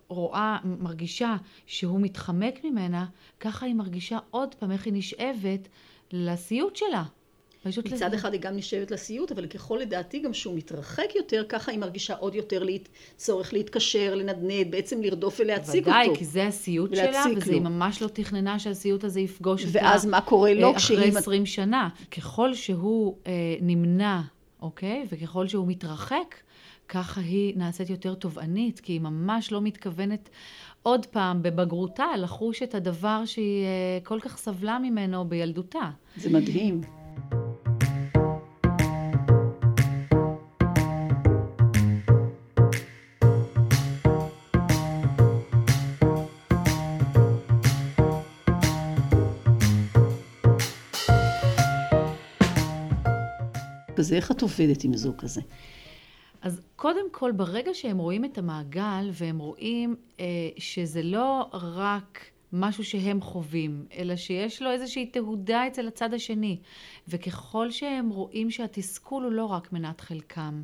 רואה, 0.07 0.57
מרגישה 0.63 1.35
שהוא 1.65 2.01
מתחמק 2.01 2.63
ממנה, 2.63 3.05
ככה 3.39 3.65
היא 3.65 3.75
מרגישה 3.75 4.17
עוד 4.31 4.55
פעם 4.55 4.71
איך 4.71 4.85
היא 4.85 4.93
נשאבת 4.93 5.67
לסיוט 6.11 6.75
שלה. 6.75 7.03
פשוט 7.63 7.85
מצד 7.85 8.05
לזה. 8.05 8.15
אחד 8.15 8.33
היא 8.33 8.41
גם 8.41 8.55
נשאבת 8.55 8.91
לסיוט, 8.91 9.31
אבל 9.31 9.47
ככל 9.47 9.77
לדעתי 9.81 10.19
גם 10.19 10.33
שהוא 10.33 10.57
מתרחק 10.57 11.15
יותר, 11.15 11.43
ככה 11.49 11.71
היא 11.71 11.79
מרגישה 11.79 12.15
עוד 12.15 12.35
יותר 12.35 12.63
להת... 12.63 12.89
צורך 13.17 13.53
להתקשר, 13.53 14.15
לנדנד, 14.15 14.71
בעצם 14.71 15.01
לרדוף 15.01 15.39
ולהציג 15.39 15.87
ודאי, 15.87 16.07
אותו. 16.07 16.19
כי 16.19 16.25
זה 16.25 16.47
הסיוט 16.47 16.95
שלה, 16.95 17.23
וזה. 17.37 17.51
היא 17.51 17.61
ממש 17.61 18.01
לא 18.01 18.07
תכננה 18.07 18.59
שהסיוט 18.59 19.03
הזה 19.03 19.19
יפגוש 19.19 19.65
אותה. 19.65 19.79
ואז 19.81 20.05
מה 20.05 20.21
קורה 20.21 20.53
לו 20.53 20.71
אה, 20.71 20.77
אחרי 20.77 20.97
כשהיא... 20.97 21.17
20 21.17 21.45
שנה. 21.45 21.89
ככל 22.11 22.53
שהוא 22.53 23.17
אה, 23.27 23.31
נמנע, 23.61 24.21
אוקיי? 24.61 25.05
וככל 25.11 25.47
שהוא 25.47 25.67
מתרחק, 25.67 26.35
ככה 26.93 27.21
היא 27.21 27.53
נעשית 27.57 27.89
יותר 27.89 28.13
תובענית, 28.13 28.79
כי 28.79 28.93
היא 28.93 29.01
ממש 29.01 29.51
לא 29.51 29.61
מתכוונת 29.61 30.29
עוד 30.83 31.05
פעם 31.05 31.43
בבגרותה 31.43 32.05
לחוש 32.17 32.63
את 32.63 32.75
הדבר 32.75 33.25
שהיא 33.25 33.65
אה, 33.65 33.99
כל 34.03 34.19
כך 34.21 34.37
סבלה 34.37 34.79
ממנו 34.79 35.29
בילדותה. 35.29 35.89
זה 36.17 36.29
מדהים. 36.29 36.81
כזה, 53.95 54.15
איך 54.15 54.31
את 54.31 54.41
עובדת 54.41 54.83
עם 54.83 54.97
זוג 54.97 55.15
כזה? 55.17 55.41
אז 56.41 56.61
קודם 56.75 57.05
כל, 57.11 57.31
ברגע 57.31 57.73
שהם 57.73 57.97
רואים 57.97 58.25
את 58.25 58.37
המעגל, 58.37 59.09
והם 59.13 59.37
רואים 59.37 59.95
אה, 60.19 60.25
שזה 60.57 61.03
לא 61.03 61.49
רק 61.53 62.31
משהו 62.53 62.83
שהם 62.83 63.21
חווים, 63.21 63.85
אלא 63.97 64.15
שיש 64.15 64.61
לו 64.61 64.71
איזושהי 64.71 65.05
תהודה 65.05 65.67
אצל 65.67 65.87
הצד 65.87 66.13
השני, 66.13 66.59
וככל 67.07 67.71
שהם 67.71 68.09
רואים 68.09 68.51
שהתסכול 68.51 69.23
הוא 69.23 69.31
לא 69.31 69.45
רק 69.45 69.73
מנת 69.73 70.01
חלקם, 70.01 70.63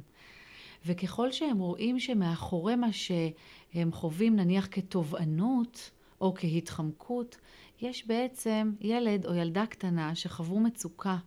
וככל 0.85 1.31
שהם 1.31 1.59
רואים 1.59 1.99
שמאחורי 1.99 2.75
מה 2.75 2.93
שהם 2.93 3.91
חווים, 3.91 4.35
נניח 4.35 4.67
כתובענות 4.71 5.91
או 6.21 6.33
כהתחמקות, 6.35 7.37
יש 7.81 8.07
בעצם 8.07 8.73
ילד 8.81 9.25
או 9.25 9.33
ילדה 9.33 9.65
קטנה 9.65 10.15
שחוו 10.15 10.59
מצוקה. 10.59 11.17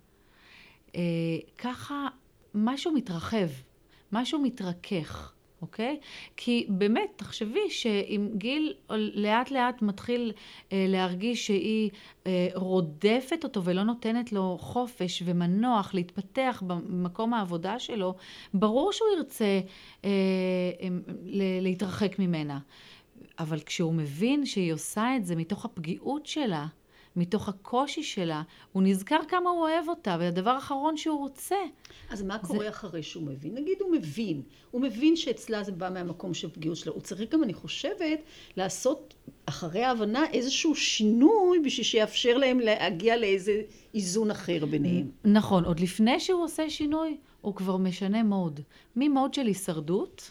אה, 0.95 1.01
ככה 1.59 2.09
משהו 2.55 2.93
מתרחב, 2.93 3.49
משהו 4.13 4.39
מתרכך, 4.39 5.33
אוקיי? 5.63 5.99
כי 6.37 6.67
באמת, 6.69 7.11
תחשבי 7.17 7.71
שאם 7.71 8.29
גיל 8.35 8.75
לאט 9.15 9.51
לאט 9.51 9.83
מתחיל 9.83 10.33
אה, 10.73 10.87
להרגיש 10.89 11.47
שהיא 11.47 11.91
אה, 12.27 12.49
רודפת 12.55 13.45
אותו 13.45 13.65
ולא 13.65 13.83
נותנת 13.83 14.33
לו 14.33 14.57
חופש 14.61 15.23
ומנוח 15.27 15.95
להתפתח 15.95 16.63
במקום 16.67 17.35
העבודה 17.35 17.79
שלו, 17.79 18.15
ברור 18.55 18.93
שהוא 18.93 19.09
ירצה 19.17 19.61
אה, 20.05 20.11
אה, 20.81 20.89
להתרחק 21.61 22.19
ממנה. 22.19 22.59
אבל 23.39 23.61
כשהוא 23.61 23.95
מבין 23.95 24.47
שהיא 24.47 24.73
עושה 24.73 25.17
את 25.17 25.27
זה 25.27 25.37
מתוך 25.37 25.65
הפגיעות 25.65 26.27
שלה, 26.27 26.67
מתוך 27.17 27.49
הקושי 27.49 28.03
שלה, 28.03 28.43
הוא 28.73 28.83
נזכר 28.83 29.19
כמה 29.29 29.51
הוא 29.51 29.61
אוהב 29.61 29.89
אותה, 29.89 30.17
והדבר 30.21 30.51
האחרון 30.51 30.97
שהוא 30.97 31.19
רוצה. 31.19 31.57
אז 32.11 32.23
מה 32.23 32.39
קורה 32.39 32.69
אחרי 32.69 33.03
שהוא 33.03 33.23
מבין? 33.23 33.55
נגיד 33.55 33.79
הוא 33.81 33.93
מבין, 33.93 34.43
הוא 34.71 34.81
מבין 34.81 35.17
שאצלה 35.17 35.63
זה 35.63 35.73
בא 35.73 35.91
מהמקום 35.91 36.35
של 36.35 36.51
פגיעות 36.51 36.77
שלו. 36.77 36.93
הוא 36.93 37.03
צריך 37.03 37.31
גם, 37.31 37.43
אני 37.43 37.55
חושבת, 37.55 38.19
לעשות 38.57 39.15
אחרי 39.47 39.85
ההבנה 39.85 40.31
איזשהו 40.33 40.75
שינוי 40.75 41.59
בשביל 41.65 41.85
שיאפשר 41.85 42.37
להם 42.37 42.61
להגיע 42.61 43.17
לאיזה 43.17 43.63
איזון 43.95 44.31
אחר 44.31 44.67
ביניהם. 44.67 45.11
נכון, 45.25 45.65
עוד 45.65 45.81
לפני 45.81 46.21
שהוא 46.21 46.45
עושה 46.45 46.71
שינוי, 46.71 47.17
הוא 47.41 47.55
כבר 47.55 47.77
משנה 47.77 48.23
מוד. 48.23 48.61
ממוד 48.97 49.35
של 49.35 49.47
הישרדות, 49.47 50.31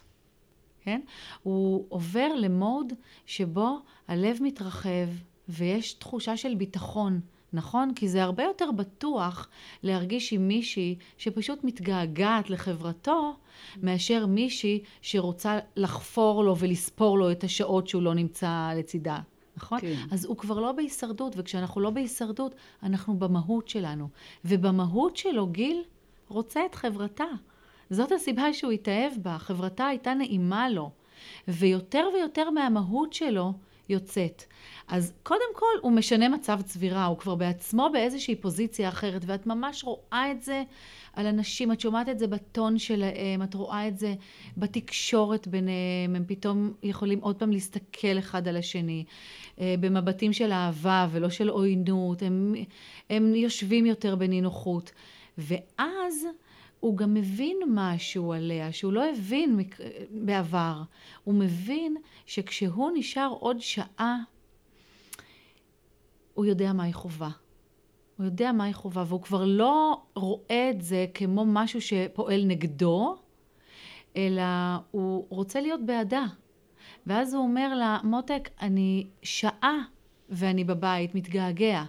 כן? 0.82 1.02
הוא 1.44 1.86
עובר 1.90 2.28
למוד 2.36 2.94
שבו 3.26 3.80
הלב 4.08 4.38
מתרחב 4.42 5.08
ויש 5.50 5.94
תחושה 5.94 6.38
של 6.38 6.56
ביטחון. 6.56 7.20
נכון? 7.54 7.94
כי 7.96 8.08
זה 8.08 8.24
הרבה 8.24 8.44
יותר 8.44 8.72
בטוח 8.72 9.48
להרגיש 9.84 10.34
עם 10.34 10.48
מישהי 10.48 10.96
שפשוט 11.18 11.64
מתגעגעת 11.64 12.50
לחברתו, 12.50 13.36
מאשר 13.84 14.26
מישהי 14.26 14.84
שרוצה 15.02 15.60
לחפור 15.76 16.44
לו 16.44 16.58
ולספור 16.58 17.18
לו 17.18 17.32
את 17.32 17.44
השעות 17.44 17.88
שהוא 17.88 18.02
לא 18.02 18.14
נמצא 18.14 18.72
לצידה. 18.78 19.20
נכון? 19.58 19.80
כן. 19.80 19.96
אז 20.12 20.26
הוא 20.26 20.38
כבר 20.38 20.60
לא 20.60 20.72
בהישרדות, 20.72 21.34
וכשאנחנו 21.38 21.82
לא 21.82 21.90
בהישרדות, 21.90 22.56
אנחנו 22.84 23.20
במהות 23.20 23.68
שלנו. 23.68 24.10
ובמהות 24.46 25.18
שלו 25.18 25.48
גיל 25.48 25.84
רוצה 26.28 26.66
את 26.66 26.76
חברתה. 26.76 27.26
זאת 27.90 28.12
הסיבה 28.12 28.54
שהוא 28.54 28.72
התאהב 28.72 29.14
בה, 29.22 29.38
חברתה 29.38 29.88
הייתה 29.88 30.14
נעימה 30.14 30.70
לו. 30.70 30.92
ויותר 31.48 32.08
ויותר 32.14 32.50
מהמהות 32.50 33.14
שלו 33.14 33.54
יוצאת. 33.90 34.44
אז 34.88 35.14
קודם 35.24 35.56
כל 35.56 35.66
הוא 35.82 35.92
משנה 35.92 36.30
מצב 36.30 36.62
צבירה, 36.62 37.06
הוא 37.06 37.18
כבר 37.18 37.36
בעצמו 37.36 37.90
באיזושהי 37.94 38.36
פוזיציה 38.36 38.90
אחרת, 38.90 39.22
ואת 39.26 39.48
ממש 39.48 39.84
רואה 39.84 40.32
את 40.32 40.42
זה 40.42 40.64
על 41.14 41.26
אנשים, 41.26 41.72
את 41.72 41.80
שומעת 41.80 42.10
את 42.10 42.20
זה 42.20 42.28
בטון 42.28 42.78
שלהם, 42.78 43.44
את 43.44 43.54
רואה 43.54 43.88
את 43.88 43.98
זה 43.98 44.16
בתקשורת 44.58 45.48
ביניהם, 45.48 46.16
הם 46.16 46.24
פתאום 46.28 46.74
יכולים 46.84 47.20
עוד 47.20 47.36
פעם 47.36 47.52
להסתכל 47.52 48.20
אחד 48.20 48.48
על 48.48 48.58
השני, 48.58 49.04
אה, 49.60 49.76
במבטים 49.80 50.34
של 50.34 50.52
אהבה 50.52 51.08
ולא 51.12 51.30
של 51.30 51.50
עוינות, 51.50 52.22
הם, 52.22 52.56
הם 53.10 53.36
יושבים 53.36 53.86
יותר 53.86 54.16
בנינוחות. 54.16 54.92
ואז 55.38 56.26
הוא 56.80 56.98
גם 56.98 57.14
מבין 57.14 57.58
משהו 57.68 58.34
עליה, 58.34 58.72
שהוא 58.72 58.94
לא 58.94 59.10
הבין 59.10 59.60
בעבר. 60.12 60.82
הוא 61.24 61.36
מבין 61.36 61.98
שכשהוא 62.26 62.92
נשאר 62.94 63.34
עוד 63.40 63.60
שעה, 63.60 64.18
הוא 66.34 66.46
יודע 66.46 66.74
מה 66.74 66.84
היא 66.84 66.94
חובה. 66.94 67.30
הוא 68.18 68.26
יודע 68.26 68.52
מה 68.52 68.64
היא 68.64 68.74
חובה, 68.74 69.04
והוא 69.08 69.22
כבר 69.22 69.46
לא 69.46 70.02
רואה 70.16 70.70
את 70.70 70.82
זה 70.82 71.06
כמו 71.14 71.46
משהו 71.46 71.82
שפועל 71.82 72.46
נגדו, 72.46 73.16
אלא 74.16 74.44
הוא 74.92 75.26
רוצה 75.30 75.62
להיות 75.62 75.86
בעדה. 75.86 76.26
ואז 77.08 77.34
הוא 77.34 77.44
אומר 77.44 77.76
לה, 77.76 78.00
מותק, 78.04 78.50
אני 78.62 79.08
שעה 79.24 79.78
ואני 80.30 80.64
בבית, 80.64 81.16
מתגעגע. 81.16 81.84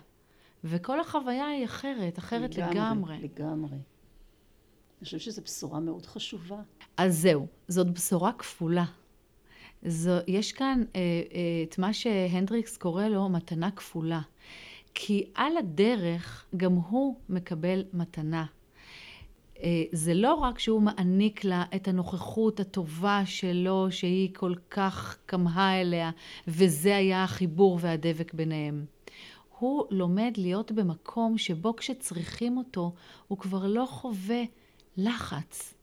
וכל 0.64 1.00
החוויה 1.00 1.46
היא 1.46 1.64
אחרת, 1.64 2.18
אחרת 2.18 2.56
לגמרי. 2.56 3.18
לגמרי. 3.22 3.76
אני 5.00 5.04
חושבת 5.04 5.20
שזו 5.20 5.42
בשורה 5.42 5.80
מאוד 5.80 6.06
חשובה. 6.06 6.62
אז 6.96 7.18
זהו, 7.18 7.46
זאת 7.68 7.90
בשורה 7.90 8.32
כפולה. 8.32 8.84
זו, 9.82 10.10
יש 10.26 10.52
כאן 10.52 10.82
אה, 10.96 11.00
אה, 11.00 11.64
את 11.68 11.78
מה 11.78 11.92
שהנדריקס 11.92 12.76
קורא 12.76 13.04
לו 13.04 13.28
מתנה 13.28 13.70
כפולה. 13.70 14.20
כי 14.94 15.24
על 15.34 15.56
הדרך 15.56 16.46
גם 16.56 16.72
הוא 16.72 17.14
מקבל 17.28 17.84
מתנה. 17.92 18.46
אה, 19.62 19.84
זה 19.92 20.14
לא 20.14 20.34
רק 20.34 20.58
שהוא 20.58 20.82
מעניק 20.82 21.44
לה 21.44 21.64
את 21.76 21.88
הנוכחות 21.88 22.60
הטובה 22.60 23.22
שלו, 23.24 23.86
שהיא 23.90 24.34
כל 24.34 24.54
כך 24.70 25.18
כמהה 25.28 25.80
אליה, 25.80 26.10
וזה 26.48 26.96
היה 26.96 27.24
החיבור 27.24 27.78
והדבק 27.82 28.34
ביניהם. 28.34 28.84
הוא 29.58 29.84
לומד 29.90 30.32
להיות 30.36 30.72
במקום 30.72 31.38
שבו 31.38 31.76
כשצריכים 31.76 32.56
אותו, 32.56 32.92
הוא 33.28 33.38
כבר 33.38 33.66
לא 33.66 33.86
חווה 33.90 34.42
לחץ. 34.96 35.74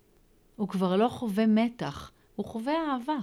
הוא 0.56 0.68
כבר 0.68 0.96
לא 0.96 1.08
חווה 1.08 1.46
מתח, 1.48 2.12
הוא 2.36 2.46
חווה 2.46 2.74
אהבה. 2.74 3.18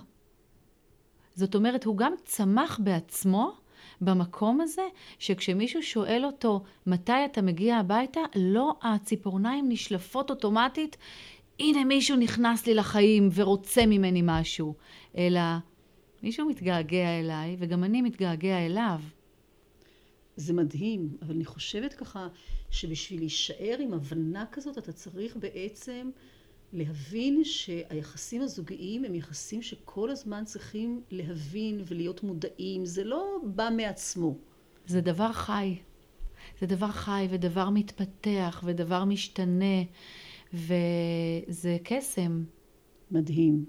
זאת 1.35 1.55
אומרת, 1.55 1.85
הוא 1.85 1.97
גם 1.97 2.13
צמח 2.25 2.81
בעצמו 2.83 3.53
במקום 4.01 4.61
הזה, 4.61 4.83
שכשמישהו 5.19 5.83
שואל 5.83 6.23
אותו 6.25 6.63
מתי 6.87 7.25
אתה 7.25 7.43
מגיע 7.43 7.77
הביתה, 7.77 8.21
לא 8.37 8.75
הציפורניים 8.83 9.69
נשלפות 9.69 10.31
אוטומטית 10.31 10.97
הנה 11.61 11.85
מישהו 11.85 12.17
נכנס 12.17 12.67
לי 12.67 12.75
לחיים 12.75 13.29
ורוצה 13.35 13.87
ממני 13.87 14.21
משהו, 14.25 14.75
אלא 15.19 15.41
מישהו 16.23 16.49
מתגעגע 16.49 17.19
אליי 17.19 17.57
וגם 17.59 17.85
אני 17.85 18.03
מתגעגע 18.03 18.67
אליו. 18.67 19.01
זה 20.37 20.53
מדהים, 20.53 21.17
אבל 21.23 21.35
אני 21.35 21.45
חושבת 21.45 21.95
ככה 21.95 22.29
שבשביל 22.71 23.21
להישאר 23.21 23.77
עם 23.81 23.95
הבנה 23.95 24.45
כזאת 24.53 24.79
אתה 24.79 24.93
צריך 24.93 25.37
בעצם 25.37 26.11
להבין 26.73 27.45
שהיחסים 27.45 28.43
הזוגיים 28.43 29.05
הם 29.05 29.15
יחסים 29.15 29.63
שכל 29.63 30.11
הזמן 30.11 30.45
צריכים 30.45 31.03
להבין 31.11 31.83
ולהיות 31.87 32.23
מודעים, 32.23 32.85
זה 32.85 33.05
לא 33.05 33.39
בא 33.45 33.69
מעצמו. 33.77 34.39
זה 34.87 35.01
דבר 35.01 35.33
חי. 35.33 35.77
זה 36.61 36.67
דבר 36.67 36.91
חי 36.91 37.27
ודבר 37.31 37.71
מתפתח 37.71 38.63
ודבר 38.67 39.05
משתנה 39.05 39.83
וזה 40.53 41.77
קסם. 41.85 42.45
מדהים. 43.11 43.65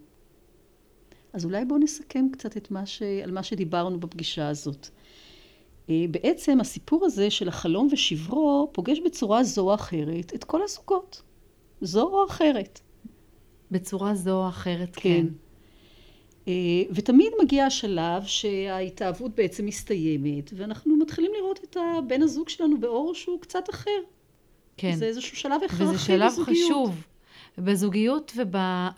אז 1.33 1.45
אולי 1.45 1.65
בואו 1.65 1.79
נסכם 1.79 2.27
קצת 2.31 2.57
את 2.57 2.71
מה 2.71 2.85
ש... 2.85 3.01
על 3.01 3.31
מה 3.31 3.43
שדיברנו 3.43 3.99
בפגישה 3.99 4.47
הזאת. 4.47 4.89
אה, 5.89 6.05
בעצם 6.11 6.61
הסיפור 6.61 7.05
הזה 7.05 7.29
של 7.29 7.47
החלום 7.47 7.87
ושברו 7.91 8.69
פוגש 8.71 8.99
בצורה 9.05 9.43
זו 9.43 9.69
או 9.69 9.75
אחרת 9.75 10.33
את 10.35 10.43
כל 10.43 10.63
הזוגות. 10.63 11.21
זו 11.81 12.03
או 12.03 12.25
אחרת. 12.25 12.79
בצורה 13.71 14.15
זו 14.15 14.43
או 14.43 14.49
אחרת, 14.49 14.95
כן. 14.95 15.01
כן. 15.01 15.25
אה, 16.47 16.53
ותמיד 16.91 17.31
מגיע 17.43 17.65
השלב 17.65 18.23
שההתאהבות 18.25 19.35
בעצם 19.35 19.65
מסתיימת, 19.65 20.51
ואנחנו 20.55 20.97
מתחילים 20.97 21.31
לראות 21.37 21.59
את 21.63 21.77
בן 22.07 22.21
הזוג 22.21 22.49
שלנו 22.49 22.79
באור 22.79 23.13
שהוא 23.13 23.41
קצת 23.41 23.69
אחר. 23.69 23.99
כן. 24.77 24.95
זה 24.95 25.05
איזשהו 25.05 25.37
שלב 25.37 25.61
הכרחי 25.65 25.83
וזה 25.83 25.97
שלב 25.99 26.33
בזוגיות. 27.57 28.31
חשוב. 28.31 28.43
בזוגיות 28.45 28.95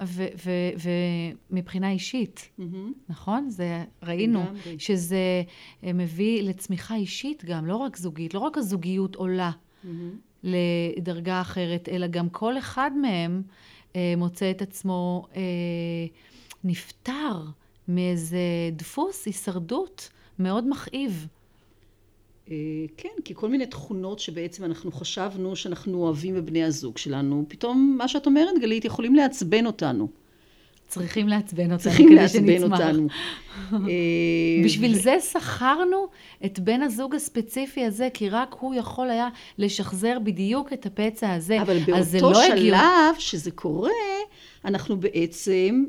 ומבחינה 1.52 1.92
אישית, 1.92 2.50
מהמם. 2.58 2.94
נכון? 3.10 3.50
זה 3.50 3.84
ראינו 4.04 4.40
לגמרי. 4.44 4.80
שזה 4.80 5.44
אה, 5.84 5.94
מביא 5.94 6.44
לצמיחה 6.44 6.96
אישית 6.96 7.46
גם, 7.46 7.66
לא 7.66 7.76
רק 7.76 7.98
זוגית, 7.98 8.34
לא 8.34 8.40
רק 8.40 8.58
הזוגיות 8.58 9.16
עולה 9.16 9.52
מהמם. 9.84 10.16
לדרגה 10.44 11.42
אחרת, 11.42 11.90
אלא 11.92 12.08
גם 12.08 12.30
כל 12.30 12.58
אחד 12.58 12.92
מהם 13.02 13.42
אה, 13.96 14.14
מוצא 14.18 14.52
את 14.52 14.62
עצמו 14.62 15.28
אה, 15.36 15.42
נפטר 16.64 17.44
מאיזה 17.88 18.40
דפוס 18.72 19.26
הישרדות 19.26 20.10
מאוד 20.40 20.70
מכאיב. 20.70 21.28
אה, 22.52 22.56
כן, 22.98 23.10
כי 23.26 23.34
כל 23.36 23.50
מיני 23.50 23.66
תכונות 23.66 24.20
שבעצם 24.20 24.64
אנחנו 24.64 24.92
חשבנו 24.92 25.56
שאנחנו 25.56 25.98
אוהבים 26.04 26.36
בבני 26.36 26.64
הזוג 26.64 26.98
שלנו, 26.98 27.46
פתאום 27.48 27.96
מה 27.98 28.08
שאת 28.08 28.26
אומרת, 28.26 28.60
גלית, 28.62 28.86
יכולים 28.86 29.16
לעצבן 29.16 29.66
אותנו. 29.66 30.08
צריכים 30.88 31.28
לעצבן 31.28 31.64
אותנו 31.64 31.80
צריכים 31.80 32.06
כדי 32.06 32.16
לעצבן. 32.16 32.74
אותנו. 32.74 33.08
אה, 33.74 34.66
בשביל 34.66 34.96
זה 34.96 35.18
שכרנו 35.32 36.08
את 36.46 36.60
בן 36.60 36.82
הזוג 36.82 37.16
הספציפי 37.16 37.86
הזה, 37.86 38.08
כי 38.14 38.30
רק 38.30 38.56
הוא 38.60 38.76
יכול 38.76 39.10
היה 39.10 39.30
לשחזר 39.58 40.18
בדיוק 40.24 40.74
את 40.74 40.86
הפצע 40.86 41.34
הזה. 41.34 41.62
אבל 41.62 41.78
באותו 41.80 42.32
לא. 42.32 42.44
שלב 42.58 43.16
שזה 43.20 43.52
קורה, 43.52 43.92
אנחנו 44.66 45.00
בעצם 45.00 45.86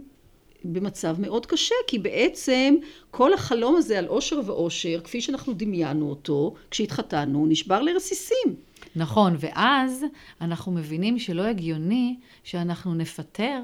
במצב 0.64 1.20
מאוד 1.20 1.46
קשה, 1.46 1.74
כי 1.86 1.98
בעצם 1.98 2.74
כל 3.10 3.32
החלום 3.32 3.76
הזה 3.76 3.98
על 3.98 4.06
אושר 4.08 4.40
ואושר, 4.46 5.00
כפי 5.04 5.20
שאנחנו 5.20 5.52
דמיינו 5.52 6.10
אותו, 6.10 6.54
כשהתחתנו, 6.70 7.46
נשבר 7.46 7.82
לרסיסים. 7.82 8.56
נכון, 8.96 9.36
ואז 9.38 10.04
אנחנו 10.40 10.72
מבינים 10.72 11.18
שלא 11.18 11.42
הגיוני 11.42 12.16
שאנחנו 12.44 12.94
נפטר 12.94 13.60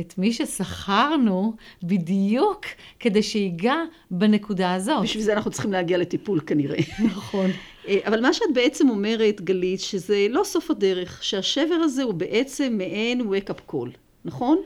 את 0.00 0.18
מי 0.18 0.32
ששכרנו 0.32 1.54
בדיוק 1.82 2.60
כדי 3.00 3.22
שיגע 3.22 3.76
בנקודה 4.10 4.74
הזאת. 4.74 5.02
בשביל 5.02 5.22
זה 5.22 5.32
אנחנו 5.32 5.50
צריכים 5.50 5.72
להגיע 5.72 5.98
לטיפול 5.98 6.40
כנראה. 6.46 6.78
נכון. 7.16 7.50
אה, 7.88 7.98
אבל 8.06 8.20
מה 8.22 8.32
שאת 8.32 8.48
בעצם 8.54 8.88
אומרת, 8.88 9.40
גלית, 9.40 9.80
שזה 9.80 10.26
לא 10.30 10.44
סוף 10.44 10.70
הדרך, 10.70 11.24
שהשבר 11.24 11.74
הזה 11.74 12.02
הוא 12.02 12.14
בעצם 12.14 12.74
מעין 12.78 13.20
wake-up 13.20 13.72
call, 13.72 13.88
נכון? 14.24 14.58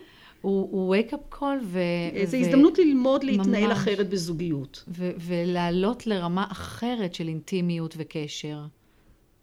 הוא, 0.42 0.68
הוא 0.70 0.96
wake 0.96 1.10
up 1.12 1.34
call 1.38 1.62
ו... 1.62 1.78
זו 2.26 2.36
ו- 2.36 2.40
הזדמנות 2.40 2.78
ללמוד 2.78 3.24
להתנהל 3.24 3.66
ממש. 3.66 3.78
אחרת 3.78 4.08
בזוגיות. 4.08 4.84
ו- 4.88 5.10
ולעלות 5.18 6.06
לרמה 6.06 6.46
אחרת 6.50 7.14
של 7.14 7.28
אינטימיות 7.28 7.94
וקשר. 7.98 8.60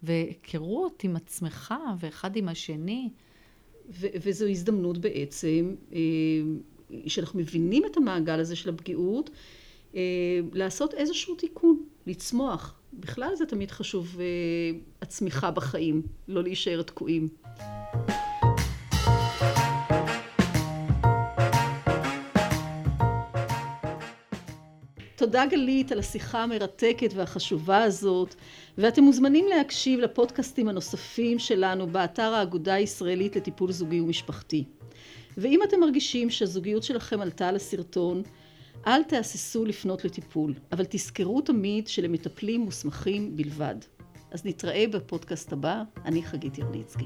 והיכרות 0.03 1.03
עם 1.03 1.15
עצמך 1.15 1.73
ואחד 1.99 2.35
עם 2.35 2.49
השני. 2.49 3.09
ו- 3.89 4.07
וזו 4.23 4.47
הזדמנות 4.47 4.97
בעצם, 4.97 5.75
אה, 5.93 5.99
שאנחנו 7.07 7.39
מבינים 7.39 7.83
את 7.91 7.97
המעגל 7.97 8.39
הזה 8.39 8.55
של 8.55 8.69
הפגיעות, 8.69 9.29
אה, 9.95 10.01
לעשות 10.53 10.93
איזשהו 10.93 11.35
תיקון, 11.35 11.83
לצמוח. 12.07 12.79
בכלל 12.93 13.35
זה 13.35 13.45
תמיד 13.45 13.71
חשוב, 13.71 14.17
אה, 14.19 14.25
הצמיחה 15.01 15.51
בחיים, 15.51 16.01
לא 16.27 16.43
להישאר 16.43 16.81
תקועים. 16.81 17.27
תודה 25.29 25.45
גלית 25.45 25.91
על 25.91 25.99
השיחה 25.99 26.43
המרתקת 26.43 27.13
והחשובה 27.15 27.83
הזאת, 27.83 28.35
ואתם 28.77 29.03
מוזמנים 29.03 29.45
להקשיב 29.47 29.99
לפודקאסטים 29.99 30.67
הנוספים 30.67 31.39
שלנו 31.39 31.87
באתר 31.87 32.33
האגודה 32.33 32.73
הישראלית 32.73 33.35
לטיפול 33.35 33.71
זוגי 33.71 34.01
ומשפחתי. 34.01 34.63
ואם 35.37 35.59
אתם 35.63 35.79
מרגישים 35.79 36.29
שהזוגיות 36.29 36.83
שלכם 36.83 37.21
עלתה 37.21 37.47
על 37.47 37.55
הסרטון, 37.55 38.23
אל 38.87 39.03
תהססו 39.03 39.65
לפנות 39.65 40.05
לטיפול, 40.05 40.53
אבל 40.71 40.85
תזכרו 40.89 41.41
תמיד 41.41 41.87
שלמטפלים 41.87 42.61
מוסמכים 42.61 43.35
בלבד. 43.35 43.75
אז 44.31 44.45
נתראה 44.45 44.85
בפודקאסט 44.91 45.53
הבא, 45.53 45.83
אני 46.05 46.23
חגית 46.23 46.57
ירניצקי. 46.57 47.05